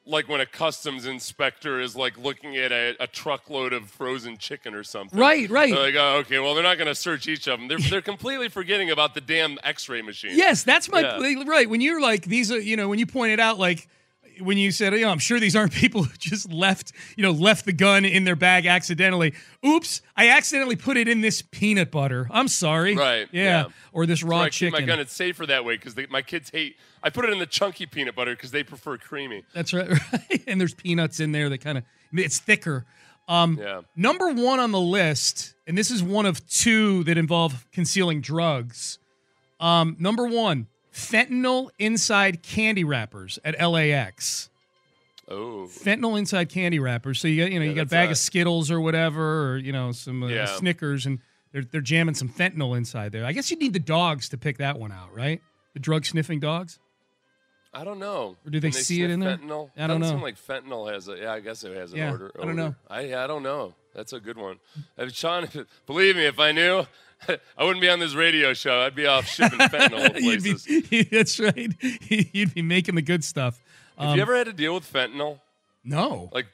[0.05, 4.73] like when a customs inspector is like looking at a, a truckload of frozen chicken
[4.73, 5.19] or something.
[5.19, 5.73] Right, right.
[5.73, 7.67] They're like, oh, okay, well they're not going to search each of them.
[7.67, 10.31] They're they're completely forgetting about the damn X-ray machine.
[10.33, 11.43] Yes, that's my Yeah.
[11.45, 11.69] right.
[11.69, 13.87] When you're like these are, you know, when you pointed out like
[14.41, 17.31] when you said, you know, I'm sure these aren't people who just left, you know,
[17.31, 19.33] left the gun in their bag accidentally.
[19.65, 22.27] Oops, I accidentally put it in this peanut butter.
[22.31, 22.95] I'm sorry.
[22.95, 23.43] Right, Yeah.
[23.43, 23.65] yeah.
[23.91, 24.79] Or this raw I chicken.
[24.81, 24.99] my gun.
[24.99, 26.75] It's safer that way because my kids hate.
[27.03, 29.43] I put it in the chunky peanut butter because they prefer creamy.
[29.53, 29.89] That's right.
[30.13, 30.43] right.
[30.47, 32.85] And there's peanuts in there that kind of it's thicker.
[33.27, 33.81] Um, Yeah.
[33.95, 38.99] Number one on the list, and this is one of two that involve concealing drugs.
[39.59, 40.67] Um, number one,
[40.97, 44.49] fentanyl inside candy wrappers at LAX.
[45.29, 47.19] Oh, fentanyl inside candy wrappers.
[47.19, 49.71] So you got you know you got a bag of Skittles or whatever, or you
[49.71, 50.45] know some uh, Yeah.
[50.45, 51.19] Snickers, and
[51.51, 53.25] they're they're jamming some fentanyl inside there.
[53.25, 55.41] I guess you need the dogs to pick that one out, right?
[55.73, 56.79] The drug sniffing dogs.
[57.73, 58.37] I don't know.
[58.45, 59.37] Or do they Can see it in there?
[59.37, 59.69] Fentanyl?
[59.77, 60.09] I don't Doesn't know.
[60.09, 61.17] Seem like fentanyl has a.
[61.17, 62.31] Yeah, I guess it has an Yeah, order.
[62.41, 62.75] I don't know.
[62.89, 63.73] I I don't know.
[63.93, 64.59] That's a good one.
[65.09, 65.47] Sean,
[65.85, 66.85] believe me, if I knew,
[67.57, 68.81] I wouldn't be on this radio show.
[68.81, 70.65] I'd be off shipping fentanyl places.
[70.89, 71.71] be, that's right.
[72.33, 73.61] You'd be making the good stuff.
[73.97, 75.39] Have Um, you ever had to deal with fentanyl?
[75.83, 76.29] no.
[76.33, 76.47] Like,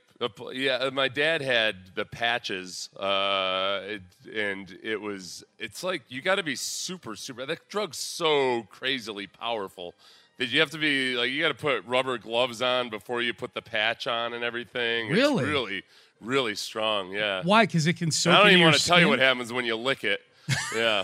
[0.54, 3.98] yeah, uh, my dad had the patches, uh,
[4.34, 5.44] and it was.
[5.60, 7.46] It's like you got to be super, super.
[7.46, 9.94] That drug's so crazily powerful
[10.38, 13.34] that you have to be like you got to put rubber gloves on before you
[13.34, 15.10] put the patch on and everything.
[15.10, 15.44] Really?
[15.44, 15.84] It's really,
[16.22, 17.12] really strong.
[17.12, 17.42] Yeah.
[17.44, 17.66] Why?
[17.66, 19.76] Because it can soak I don't even want to tell you what happens when you
[19.76, 20.22] lick it.
[20.76, 21.04] Yeah.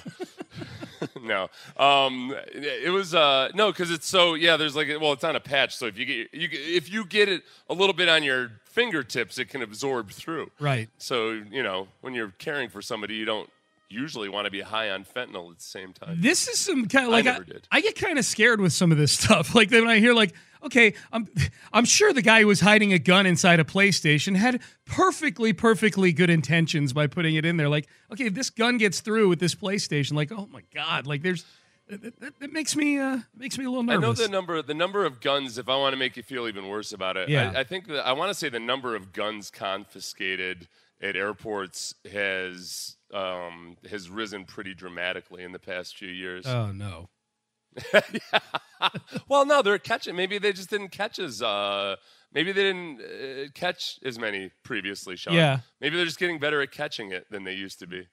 [1.21, 1.49] no.
[1.77, 4.57] Um, it was uh, no, because it's so yeah.
[4.57, 7.29] There's like well, it's on a patch, so if you get you if you get
[7.29, 10.51] it a little bit on your fingertips, it can absorb through.
[10.59, 10.89] Right.
[10.97, 13.49] So you know when you're caring for somebody, you don't
[13.89, 16.21] usually want to be high on fentanyl at the same time.
[16.21, 17.67] This is some kind of like I, never did.
[17.71, 19.55] I get kind of scared with some of this stuff.
[19.55, 21.27] Like when I hear like, okay, I'm
[21.73, 26.13] I'm sure the guy who was hiding a gun inside a PlayStation had perfectly perfectly
[26.13, 27.69] good intentions by putting it in there.
[27.69, 31.23] Like, okay, if this gun gets through with this PlayStation, like, oh my god, like
[31.23, 31.45] there's
[31.89, 34.19] that, that, that makes me uh makes me a little nervous.
[34.19, 35.57] I know the number the number of guns.
[35.57, 37.51] If I want to make you feel even worse about it, Yeah.
[37.55, 40.67] I, I think that I want to say the number of guns confiscated
[41.01, 46.45] at airports has um, has risen pretty dramatically in the past few years.
[46.45, 47.09] oh no.
[49.29, 50.15] well, no, they're catching.
[50.15, 51.41] Maybe they just didn't catch as.
[51.41, 51.95] Uh,
[52.33, 55.35] maybe they didn't uh, catch as many previously, Sean.
[55.35, 55.59] Yeah.
[55.79, 58.07] Maybe they're just getting better at catching it than they used to be.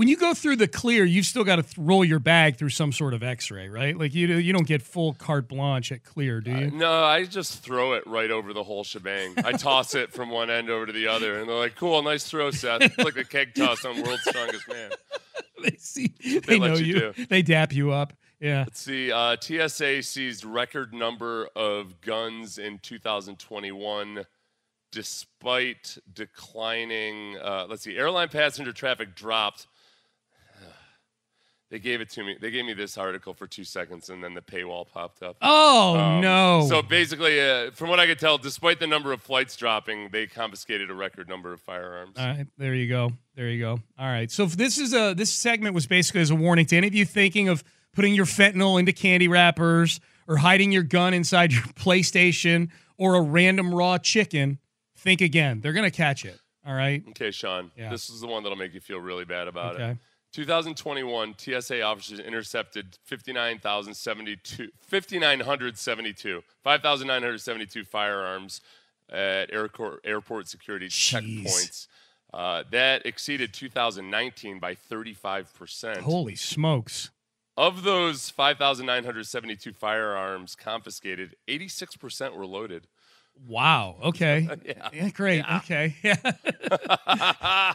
[0.00, 2.70] When you go through the clear, you've still got to th- roll your bag through
[2.70, 3.94] some sort of X-ray, right?
[3.94, 6.70] Like you you don't get full carte blanche at clear, do you?
[6.70, 9.34] No, I just throw it right over the whole shebang.
[9.44, 12.24] I toss it from one end over to the other, and they're like, "Cool, nice
[12.24, 14.90] throw, Seth." It's like a keg toss on World's Strongest Man.
[15.62, 16.14] they see,
[16.46, 17.12] they, let know you you.
[17.12, 17.26] do.
[17.26, 18.14] They dap you up.
[18.40, 18.60] Yeah.
[18.60, 19.12] Let's see.
[19.12, 24.24] Uh, TSA seized record number of guns in 2021,
[24.92, 27.36] despite declining.
[27.36, 27.98] Uh, let's see.
[27.98, 29.66] Airline passenger traffic dropped.
[31.70, 32.36] They gave it to me.
[32.40, 35.36] They gave me this article for two seconds, and then the paywall popped up.
[35.40, 36.66] Oh Um, no!
[36.68, 40.26] So basically, uh, from what I could tell, despite the number of flights dropping, they
[40.26, 42.18] confiscated a record number of firearms.
[42.18, 43.12] All right, there you go.
[43.36, 43.78] There you go.
[43.98, 44.30] All right.
[44.32, 46.94] So if this is a this segment was basically as a warning to any of
[46.94, 51.62] you thinking of putting your fentanyl into candy wrappers or hiding your gun inside your
[51.76, 54.58] PlayStation or a random raw chicken.
[54.96, 55.60] Think again.
[55.60, 56.38] They're gonna catch it.
[56.66, 57.02] All right.
[57.10, 57.70] Okay, Sean.
[57.76, 57.90] Yeah.
[57.90, 59.90] This is the one that'll make you feel really bad about Okay.
[59.92, 59.96] it.
[60.32, 68.60] 2021, TSA officers intercepted 59,072 5,972 5,972 firearms
[69.10, 71.44] at airport, airport security Jeez.
[71.44, 71.88] checkpoints.
[72.32, 75.98] Uh, that exceeded 2019 by 35%.
[75.98, 77.10] Holy smokes!
[77.56, 82.86] Of those 5,972 firearms confiscated, 86% were loaded.
[83.46, 83.96] Wow.
[84.04, 84.48] Okay.
[84.92, 85.08] Yeah.
[85.10, 85.44] great.
[85.58, 85.94] Okay.
[86.02, 86.14] Yeah.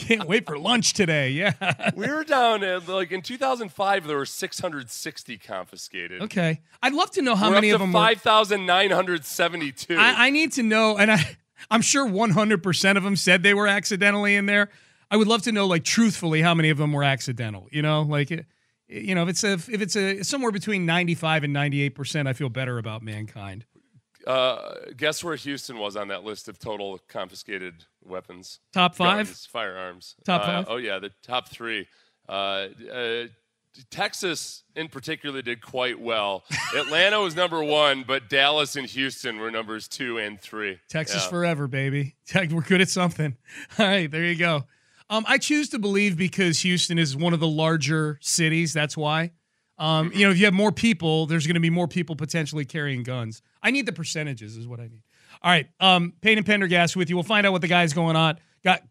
[0.00, 1.30] Can't wait for lunch today.
[1.30, 1.90] Yeah.
[1.96, 6.22] we were down at, like in 2005, there were 660 confiscated.
[6.22, 6.60] Okay.
[6.82, 7.92] I'd love to know how We're many of them.
[7.92, 9.96] were- 5,972.
[9.96, 11.36] I, I need to know, and I,
[11.70, 14.70] I'm sure 100% of them said they were accidentally in there.
[15.10, 17.68] I would love to know, like, truthfully, how many of them were accidental.
[17.70, 18.46] You know, like, it-
[18.86, 22.34] you know, if it's a, if it's a somewhere between 95 and 98 percent, I
[22.34, 23.64] feel better about mankind.
[24.26, 28.60] Uh, guess where Houston was on that list of total confiscated weapons?
[28.72, 29.26] Top five.
[29.26, 30.14] Guns, firearms.
[30.24, 30.66] Top Uh, five?
[30.68, 31.86] Oh, yeah, the top three.
[32.28, 33.24] Uh, uh,
[33.90, 36.44] Texas, in particular, did quite well.
[36.76, 40.78] Atlanta was number one, but Dallas and Houston were numbers two and three.
[40.88, 41.30] Texas Yeah.
[41.30, 42.14] forever, baby.
[42.34, 43.36] We're good at something.
[43.78, 44.64] All right, there you go.
[45.10, 48.72] Um, I choose to believe because Houston is one of the larger cities.
[48.72, 49.32] That's why.
[49.76, 52.64] Um, you know, if you have more people, there's going to be more people potentially
[52.64, 53.42] carrying guns.
[53.64, 55.02] I need the percentages, is what I need.
[55.42, 57.16] All right, um, Payne and Pendergast with you.
[57.16, 58.82] We'll find out what the guys going on got.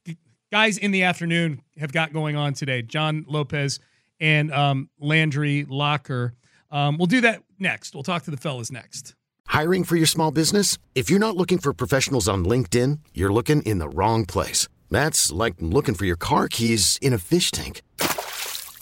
[0.51, 2.81] Guys in the afternoon have got going on today.
[2.81, 3.79] John Lopez
[4.19, 6.35] and um, Landry Locker.
[6.69, 7.95] Um, we'll do that next.
[7.95, 9.15] We'll talk to the fellas next.
[9.47, 10.77] Hiring for your small business?
[10.95, 14.67] If you're not looking for professionals on LinkedIn, you're looking in the wrong place.
[14.89, 17.81] That's like looking for your car keys in a fish tank.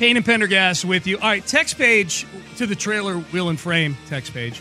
[0.00, 1.18] Payne and Pendergast with you.
[1.18, 2.26] All right, text page
[2.56, 4.58] to the trailer wheel and frame text page.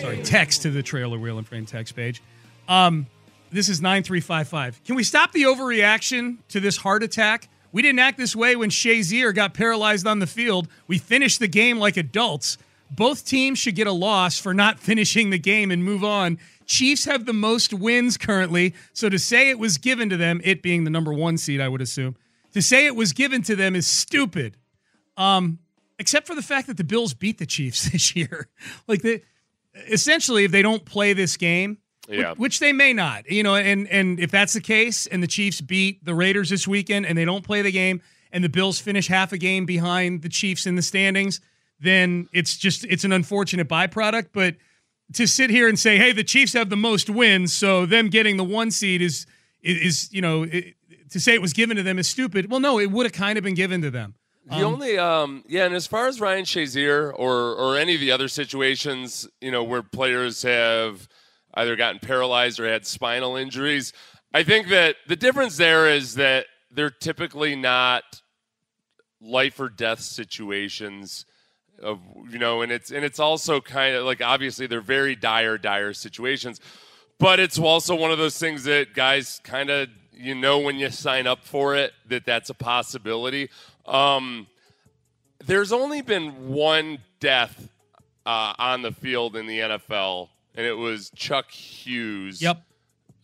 [0.00, 2.20] Sorry, text to the trailer wheel and frame text page.
[2.66, 3.06] Um,
[3.52, 4.82] this is 9355.
[4.82, 7.48] Can we stop the overreaction to this heart attack?
[7.70, 10.66] We didn't act this way when Shazier got paralyzed on the field.
[10.88, 12.58] We finished the game like adults.
[12.90, 16.36] Both teams should get a loss for not finishing the game and move on.
[16.66, 20.62] Chiefs have the most wins currently, so to say it was given to them, it
[20.62, 22.16] being the number one seed, I would assume,
[22.52, 24.56] to say it was given to them is stupid.
[25.16, 25.58] Um,
[25.98, 28.48] except for the fact that the Bills beat the Chiefs this year.
[28.86, 29.22] like they
[29.88, 31.78] essentially, if they don't play this game,
[32.08, 32.34] Yeah.
[32.34, 35.60] which, they may not, you know, and and if that's the case, and the Chiefs
[35.60, 38.00] beat the Raiders this weekend, and they don't play the game,
[38.32, 41.40] and the Bills finish half a game behind the Chiefs in the standings,
[41.80, 44.28] then it's just it's an unfortunate byproduct.
[44.32, 44.56] But
[45.14, 48.36] to sit here and say, hey, the Chiefs have the most wins, so them getting
[48.38, 49.26] the one seed is
[49.62, 50.44] is, is you know.
[50.44, 50.74] It,
[51.10, 52.50] to say it was given to them is stupid.
[52.50, 54.14] Well, no, it would have kind of been given to them.
[54.46, 58.10] The only, um, yeah, and as far as Ryan Shazier or or any of the
[58.10, 61.08] other situations, you know, where players have
[61.54, 63.92] either gotten paralyzed or had spinal injuries,
[64.34, 68.22] I think that the difference there is that they're typically not
[69.20, 71.26] life or death situations
[71.82, 72.00] of
[72.30, 75.92] you know and it's and it's also kind of like obviously they're very dire dire
[75.92, 76.60] situations
[77.18, 79.88] but it's also one of those things that guys kind of
[80.20, 83.48] you know when you sign up for it that that's a possibility
[83.86, 84.46] um,
[85.44, 87.68] there's only been one death
[88.26, 92.62] uh, on the field in the NFL and it was Chuck Hughes Yep.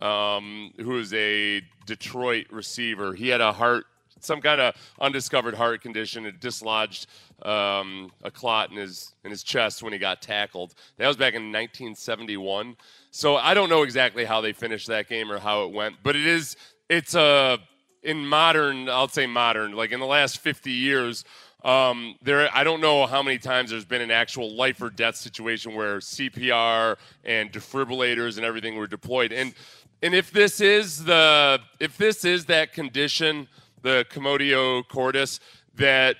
[0.00, 3.14] um, who is a Detroit receiver.
[3.14, 3.84] He had a heart,
[4.20, 6.24] some kind of undiscovered heart condition.
[6.26, 7.06] It dislodged
[7.42, 10.74] um, a clot in his in his chest when he got tackled.
[10.96, 12.76] That was back in 1971.
[13.10, 16.16] So I don't know exactly how they finished that game or how it went, but
[16.16, 16.56] it is
[16.88, 17.58] it's a
[18.02, 21.24] in modern, I'll say modern, like in the last 50 years.
[21.64, 25.16] Um, there, I don't know how many times there's been an actual life or death
[25.16, 29.32] situation where CPR and defibrillators and everything were deployed.
[29.32, 29.54] And
[30.02, 33.48] and if this is the if this is that condition,
[33.82, 35.40] the commotio cordis,
[35.74, 36.16] that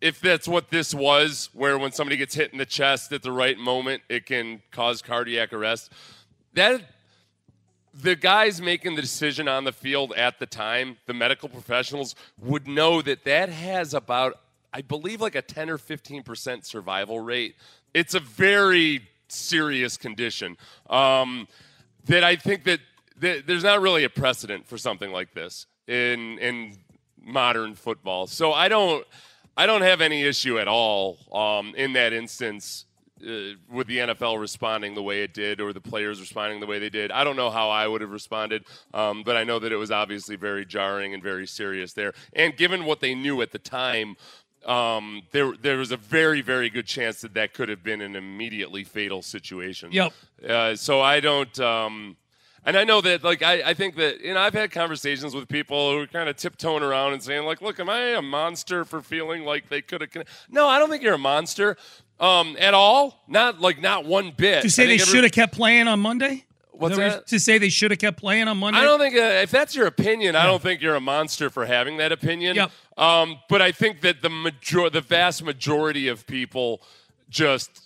[0.00, 3.32] if that's what this was, where when somebody gets hit in the chest at the
[3.32, 5.92] right moment, it can cause cardiac arrest.
[6.54, 6.82] That
[7.94, 12.66] the guys making the decision on the field at the time, the medical professionals, would
[12.66, 14.40] know that that has about,
[14.72, 17.56] I believe, like a 10 or 15% survival rate.
[17.94, 20.56] It's a very serious condition.
[20.88, 21.48] Um,
[22.06, 22.80] that I think that,
[23.20, 26.78] that there's not really a precedent for something like this in in
[27.20, 28.26] modern football.
[28.26, 29.06] So I don't
[29.56, 32.84] I don't have any issue at all um, in that instance
[33.22, 36.78] uh, with the NFL responding the way it did or the players responding the way
[36.78, 37.10] they did.
[37.10, 38.64] I don't know how I would have responded,
[38.94, 42.12] um, but I know that it was obviously very jarring and very serious there.
[42.32, 44.16] And given what they knew at the time,
[44.66, 48.16] um, there there was a very very good chance that that could have been an
[48.16, 49.92] immediately fatal situation.
[49.92, 50.12] Yep.
[50.46, 51.58] Uh, so I don't.
[51.60, 52.16] Um,
[52.64, 55.48] and I know that, like, I, I think that, you know, I've had conversations with
[55.48, 58.84] people who are kind of tiptoeing around and saying, like, look, am I a monster
[58.84, 60.10] for feeling like they could have?
[60.10, 60.24] Con-?
[60.50, 61.78] No, I don't think you're a monster
[62.20, 63.22] um, at all.
[63.28, 64.62] Not, like, not one bit.
[64.62, 66.44] To say they should have kept playing on Monday?
[66.72, 67.26] What's that?
[67.26, 68.78] To say they should have kept playing on Monday?
[68.78, 71.66] I don't think uh, if that's your opinion, I don't think you're a monster for
[71.66, 72.54] having that opinion.
[72.54, 72.70] Yep.
[72.96, 76.80] Um, but I think that the major, the vast majority of people
[77.28, 77.82] just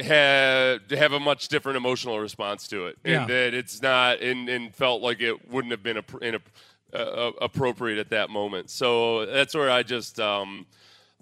[0.00, 3.20] have have a much different emotional response to it, Yeah.
[3.20, 6.98] and that it's not and, and felt like it wouldn't have been appro- in a,
[6.98, 8.68] uh, appropriate at that moment.
[8.68, 10.66] So that's where I just um,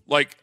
[0.09, 0.39] like.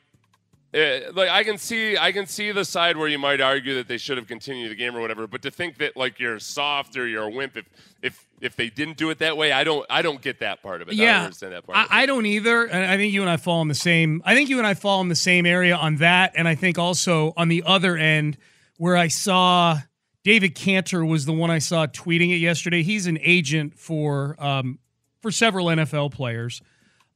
[0.71, 3.87] Eh, like I can see, I can see the side where you might argue that
[3.87, 5.25] they should have continued the game or whatever.
[5.25, 7.65] But to think that like you're soft or you're a wimp if
[8.03, 10.81] if if they didn't do it that way, I don't, I don't get that part
[10.81, 10.91] of it.
[10.91, 11.77] I don't yeah, understand that part.
[11.77, 11.91] of it.
[11.91, 14.21] I, I don't either, and I think you and I fall in the same.
[14.25, 16.77] I think you and I fall in the same area on that, and I think
[16.77, 18.37] also on the other end
[18.77, 19.79] where I saw
[20.23, 22.83] David Canter was the one I saw tweeting it yesterday.
[22.83, 24.79] He's an agent for um,
[25.21, 26.61] for several NFL players,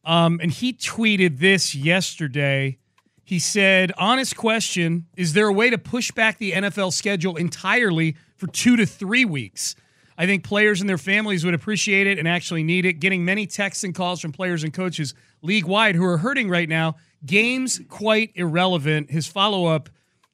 [0.04, 2.80] um, and he tweeted this yesterday.
[3.24, 8.16] He said, "Honest question: Is there a way to push back the NFL schedule entirely
[8.36, 9.76] for two to three weeks?"
[10.18, 12.94] I think players and their families would appreciate it and actually need it.
[13.00, 16.70] Getting many texts and calls from players and coaches league wide who are hurting right
[16.70, 16.96] now.
[17.26, 19.10] Games quite irrelevant.
[19.10, 19.90] His follow up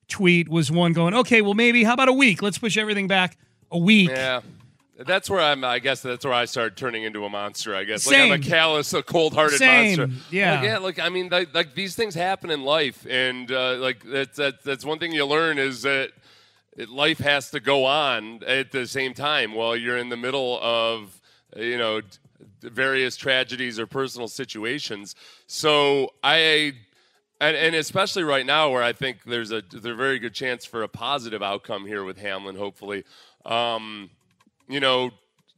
[0.09, 2.41] tweet was one going, okay, well, maybe, how about a week?
[2.41, 3.37] Let's push everything back
[3.71, 4.09] a week.
[4.09, 4.41] yeah.
[5.05, 5.63] That's where I'm.
[5.63, 7.73] I guess that's where I started turning into a monster.
[7.73, 9.97] I guess like I'm a callous, a cold-hearted Same.
[9.97, 10.09] monster.
[10.29, 10.55] Yeah.
[10.55, 10.77] like, yeah.
[10.79, 14.63] Like I mean, like, like these things happen in life, and uh, like that's that,
[14.63, 16.11] that's one thing you learn is that
[16.89, 21.21] life has to go on at the same time while you're in the middle of
[21.55, 22.01] you know
[22.61, 25.15] various tragedies or personal situations.
[25.47, 26.73] So I
[27.41, 30.65] And, and especially right now, where I think there's a there's a very good chance
[30.65, 32.57] for a positive outcome here with Hamlin.
[32.57, 33.05] Hopefully,
[33.45, 34.09] um,
[34.69, 35.11] you know,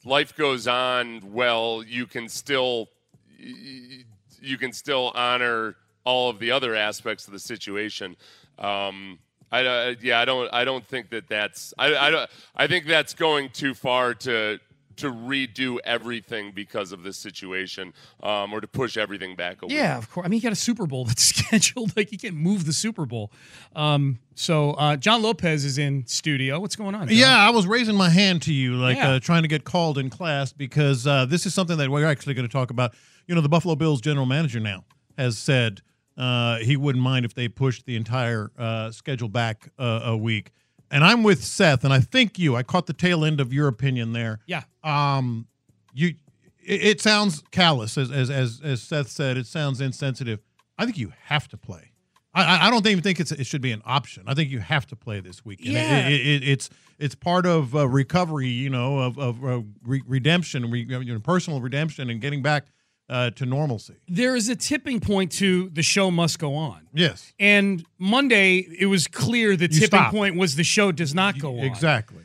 [0.05, 1.33] life goes on.
[1.33, 2.89] Well, you can still
[3.37, 8.15] you can still honor all of the other aspects of the situation.
[8.57, 9.19] Um,
[9.51, 12.85] I, uh, yeah, I don't I don't think that that's I, I don't I think
[12.85, 14.59] that's going too far to
[14.97, 19.61] to redo everything because of this situation, um, or to push everything back.
[19.61, 19.75] A week.
[19.75, 20.25] Yeah, of course.
[20.25, 21.95] I mean, you got a Super Bowl that's scheduled.
[21.95, 23.31] Like you can't move the Super Bowl.
[23.75, 26.59] Um, so uh, John Lopez is in studio.
[26.59, 27.07] What's going on?
[27.07, 27.17] John?
[27.17, 29.11] Yeah, I was raising my hand to you, like Yeah.
[29.13, 32.33] uh, trying to get called in class because uh, this is something that we're actually
[32.33, 32.93] going to talk about.
[33.27, 34.83] You know, the Buffalo Bills general manager now
[35.17, 35.81] has said
[36.17, 40.51] uh, he wouldn't mind if they pushed the entire uh, schedule back uh, a week.
[40.91, 42.55] And I'm with Seth, and I think you.
[42.55, 44.39] I caught the tail end of your opinion there.
[44.45, 44.63] Yeah.
[44.83, 45.47] Um,
[45.93, 46.15] you.
[46.63, 49.37] It, it sounds callous, as, as as as Seth said.
[49.37, 50.39] It sounds insensitive.
[50.77, 51.91] I think you have to play.
[52.33, 54.23] I, I- don't even think it's it should be an option.
[54.27, 55.69] I think you have to play this weekend.
[55.69, 56.07] It- Yeah.
[56.07, 56.69] it, it, it's
[56.99, 61.19] it's part of uh, recovery, you know, of of uh, re- redemption, re, you know,
[61.19, 62.65] personal redemption, and getting back
[63.11, 63.95] uh, to normalcy.
[64.07, 66.87] There is a tipping point to the show must go on.
[66.93, 70.11] Yes, And Monday, it was clear the You tipping stop.
[70.11, 71.65] point was the show does not go on.
[71.65, 72.23] exactly.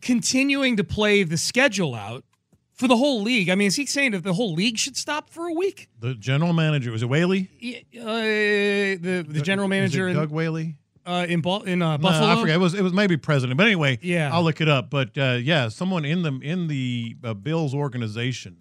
[0.00, 2.24] Continuing to play the schedule out
[2.74, 3.48] for the whole league.
[3.48, 5.88] I mean, is he saying that the whole league should stop for a week?
[6.00, 7.48] The general manager was it Whaley?
[7.60, 8.04] Yeah, Uh,
[9.00, 10.76] the the general manager it in Doug Whaley.
[11.06, 12.26] uh, in, Bal- in uh, No, Buffalo.
[12.32, 12.56] I forget.
[12.56, 14.30] It was it was maybe president, but anyway, Yeah.
[14.34, 14.90] I'll look it up.
[14.90, 18.58] But uh, yeah, someone in the in the uh, Bills organization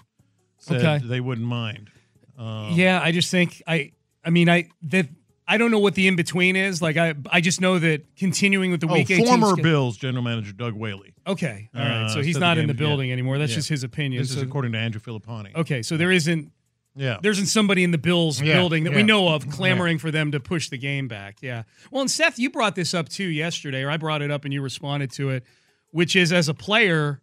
[0.64, 1.06] said Okay.
[1.06, 1.90] they wouldn't mind.
[2.38, 3.92] Yeah, I just think I.
[4.26, 5.08] I mean, I that
[5.48, 6.82] I don't know what the in between is.
[6.82, 10.24] Like I, I just know that continuing with the Oh, week 18 former Bills general
[10.24, 11.14] manager Doug Whaley.
[11.28, 12.04] Okay, all right.
[12.06, 12.80] Uh, So he's not in the yeah.
[12.80, 13.38] building anymore.
[13.38, 13.58] That's Yeah.
[13.58, 14.22] just his opinion.
[14.22, 15.54] This is according to Andrew Filipponi.
[15.56, 16.52] okay, so there isn't
[16.96, 20.10] Yeah, there isn't somebody in the Bills Yeah, building that we know of clamoring for
[20.12, 21.38] them to push the game back.
[21.42, 21.64] Yeah.
[21.92, 24.54] Well, and Seth, you brought this up too yesterday, or I brought it up and
[24.54, 25.44] you responded to it,
[25.92, 27.20] which is as a player,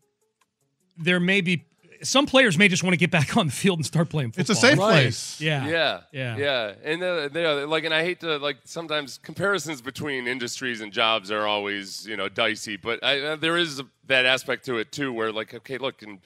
[0.99, 1.65] there may be
[2.03, 4.41] some players may just want to get back on the field and start playing football.
[4.43, 4.91] it's a safe Right.
[4.93, 5.41] place.
[5.41, 5.67] Yeah.
[5.69, 6.37] Yeah, Yeah.
[6.37, 10.81] yeah, and uh, they are, like, and I hate to like sometimes comparisons between industries
[10.81, 14.79] and jobs are always you know dicey, but I, uh, there is that aspect to
[14.79, 16.19] it too, where like, okay, look, in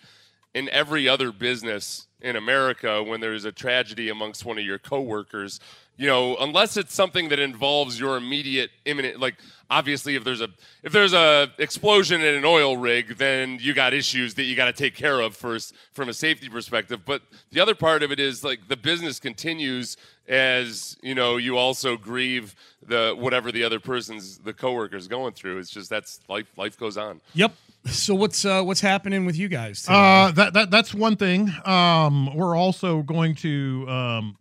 [0.55, 5.61] in every other business in America, when there's a tragedy amongst one of your coworkers,
[5.97, 9.37] you know, unless it's something that involves your immediate imminent, like
[9.71, 10.49] obviously if there's a
[10.83, 14.67] if there's a explosion in an oil rig, then you got issues that you got
[14.67, 17.05] to take care of first from a safety perspective.
[17.05, 19.97] But the other part of it is like the business continues
[20.27, 25.59] as you know you also grieve the whatever the other person's the coworker's going through.
[25.59, 26.47] It's just that's life.
[26.57, 27.21] Life goes on.
[27.35, 27.53] Yep.
[27.87, 29.83] So what's uh, what's happening with you guys?
[29.83, 29.95] today?
[29.95, 31.53] Uh, that that that's one thing.
[31.65, 34.37] Um, we're also going to um,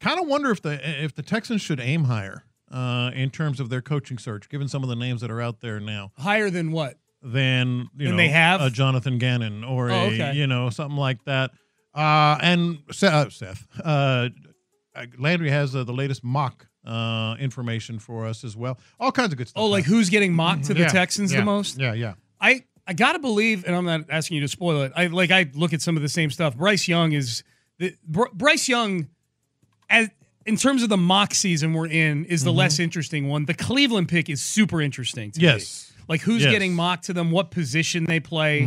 [0.00, 3.70] kind of wonder if the if the Texans should aim higher uh, in terms of
[3.70, 6.12] their coaching search, given some of the names that are out there now.
[6.18, 6.98] Higher than what?
[7.24, 8.60] than you Than know they have?
[8.60, 10.32] a Jonathan Gannon or Oh, a okay.
[10.34, 11.52] you know something like that.
[11.94, 14.28] Uh, and Seth, uh, Seth uh,
[15.18, 18.78] Landry has uh, the latest mock uh, information for us as well.
[18.98, 19.62] All kinds of good stuff.
[19.62, 21.78] Oh, like who's getting mocked to the Yeah, Texans yeah, the most?
[21.78, 22.14] Yeah, yeah.
[22.40, 24.92] I I gotta believe, and I'm not asking you to spoil it.
[24.96, 26.56] I like I look at some of the same stuff.
[26.56, 27.44] Bryce Young is
[27.78, 29.08] the Br- Bryce Young,
[29.88, 30.08] as
[30.46, 32.58] in terms of the mock season we're in, is the Mm-hmm.
[32.58, 33.44] less interesting one.
[33.44, 35.30] The Cleveland pick is super interesting.
[35.32, 35.46] To me.
[35.46, 35.92] Yes.
[36.08, 36.50] like who's Yes.
[36.50, 38.64] getting mocked to them, what position they play,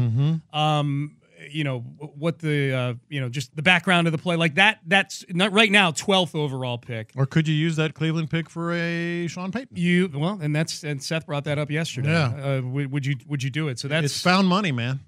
[0.54, 1.18] um,
[1.50, 4.80] you know what the uh, you know just the background of the play, like that.
[4.86, 7.12] That's not right now twelfth overall pick.
[7.16, 9.78] Or could you use that Cleveland pick for a Sean Payton?
[9.78, 12.10] You well, and that's and Seth brought that up yesterday.
[12.10, 12.58] Yeah.
[12.58, 13.80] Uh, would, would you would you do it?
[13.80, 15.02] So that's It's found money, man.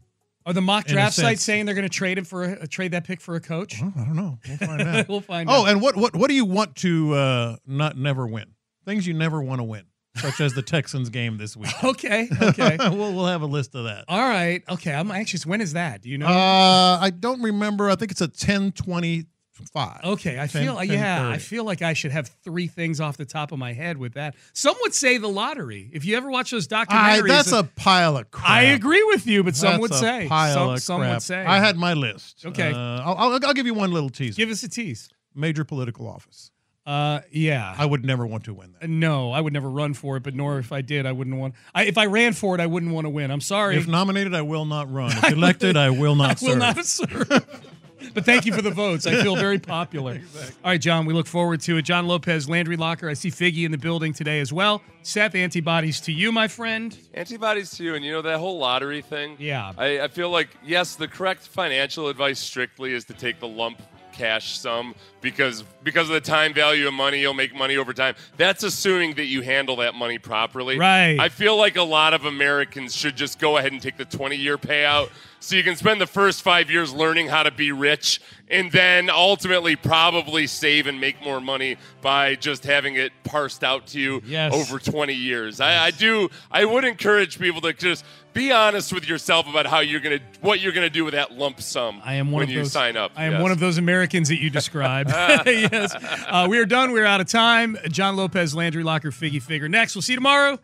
[0.48, 3.04] Are the mock draft sites saying they're going to trade him for a, trade that
[3.04, 3.82] pick for a coach?
[3.84, 4.40] Oh, I don't know.
[4.48, 5.08] We'll find out.
[5.10, 5.70] we'll find oh, out.
[5.70, 8.54] and what what what do you want to uh, not never win?
[8.86, 9.84] Things you never want to win,
[10.18, 11.72] such as the Texans game this week.
[11.84, 14.06] Okay, okay, we'll we'll have a list of that.
[14.08, 14.94] all right, okay.
[14.94, 15.46] I'm anxious.
[15.46, 16.02] When is that?
[16.02, 16.28] Do you know?
[16.28, 17.90] Uh, I don't remember.
[17.90, 19.26] I think it's a ten twenty
[19.74, 20.02] five.
[20.04, 21.20] okay, I 10 feel yeah.
[21.20, 21.32] 10:30.
[21.32, 24.14] I feel like I should have three things off the top of my head with
[24.14, 24.36] that.
[24.54, 25.90] Some would say the lottery.
[25.94, 28.50] If you ever watch those I, documentaries, that's a pile of crap.
[28.50, 30.28] I agree with you, but some That's would a say.
[30.28, 31.14] pile Some, of some crap.
[31.16, 31.44] would say.
[31.44, 32.46] I had my list.
[32.46, 32.72] Okay.
[32.72, 34.36] Uh, I'll, I'll, I'll give you one little tease.
[34.36, 35.10] give us a tease.
[35.34, 36.52] Major political office.
[36.88, 37.76] Uh, yeah.
[37.78, 38.90] I would never want to win that.
[38.90, 41.54] no, I would never run for it, but nor if I did, I wouldn't want.
[41.76, 43.30] I, if I ran for it, I wouldn't want to win.
[43.30, 43.76] I'm sorry.
[43.76, 45.12] If nominated, I will not run.
[45.12, 46.60] If elected, I will not I will serve.
[46.60, 47.30] not serve.
[48.14, 49.06] but thank you for the votes.
[49.06, 50.22] I feel very popular.
[50.64, 51.82] All right, John, we look forward to it.
[51.82, 53.10] John Lopez, Landry Locker.
[53.10, 54.82] I see Figgy in the building today as well.
[55.02, 56.98] Seth, antibodies to you, my friend.
[57.14, 59.36] Antibodies to you, and you know that whole lottery thing.
[59.40, 59.74] Yeah.
[59.78, 63.82] I, I feel like yes, the correct financial advice strictly is to take the lump
[64.18, 68.16] cash sum because because of the time value of money, you'll make money over time.
[68.38, 70.78] That's assuming that you handle that money properly.
[70.78, 71.18] Right.
[71.20, 74.36] I feel like a lot of Americans should just go ahead and take the 20
[74.36, 75.10] year payout
[75.40, 79.10] so you can spend the first five years learning how to be rich and then
[79.10, 84.22] ultimately probably save and make more money by just having it parsed out to you
[84.26, 84.54] Yes.
[84.54, 85.60] over 20 years.
[85.60, 86.30] I, I do.
[86.52, 88.04] I would encourage people to just
[88.38, 91.60] be honest with yourself about how you're gonna, what you're gonna do with that lump
[91.62, 92.02] sum.
[92.06, 93.12] I am one when of you those, sign up.
[93.16, 93.42] I am Yes.
[93.42, 95.08] one of those Americans that you describe.
[95.46, 95.96] yes.
[96.28, 96.92] Uh, we are done.
[96.92, 97.78] We're out of time.
[97.90, 99.68] John Lopez, Landry Locker, Figgy Figure.
[99.68, 100.60] Next, we'll see you tomorrow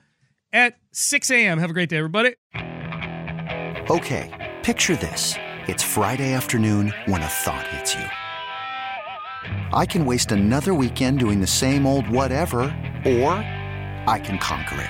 [0.52, 1.58] at 6 a.m.
[1.60, 2.36] Have a great day, everybody.
[3.90, 5.36] Okay, picture this.
[5.68, 8.06] It's Friday afternoon when a thought hits you.
[9.78, 12.64] I can waste another weekend doing the same old whatever,
[13.06, 13.32] or
[14.08, 14.90] I can conquer it.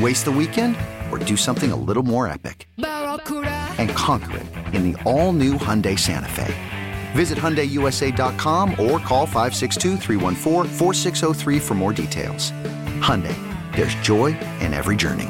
[0.00, 0.76] Waste the weekend
[1.10, 2.68] or do something a little more epic?
[2.76, 6.54] And conquer it in the all new Hyundai Santa Fe.
[7.12, 12.50] Visit HyundaiUSA.com or call 562-314-4603 for more details.
[13.00, 13.34] Hyundai,
[13.74, 15.28] there's joy in every journey.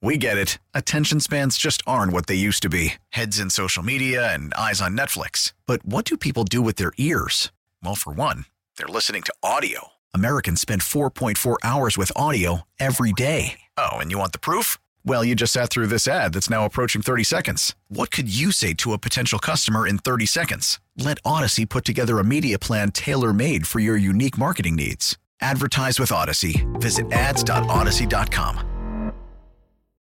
[0.00, 0.58] We get it.
[0.74, 4.80] Attention spans just aren't what they used to be heads in social media and eyes
[4.80, 5.52] on Netflix.
[5.66, 7.52] But what do people do with their ears?
[7.82, 8.46] Well, for one,
[8.78, 9.88] they're listening to audio.
[10.14, 13.58] Americans spend 4.4 hours with audio every day.
[13.76, 14.78] Oh, and you want the proof?
[15.04, 17.74] Well, you just sat through this ad that's now approaching 30 seconds.
[17.88, 20.80] What could you say to a potential customer in 30 seconds?
[20.96, 25.18] Let Audacy put together a media plan tailor made for your unique marketing needs.
[25.40, 26.64] Advertise with Audacy.
[26.80, 29.12] Visit ads.audacy.com.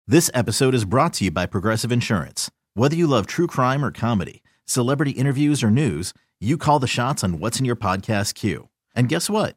[0.08, 2.48] This episode is brought to you by Progressive Insurance.
[2.74, 7.24] Whether you love true crime or comedy, celebrity interviews or news, you call the shots
[7.24, 8.68] on what's in your podcast queue.
[8.94, 9.56] And guess what?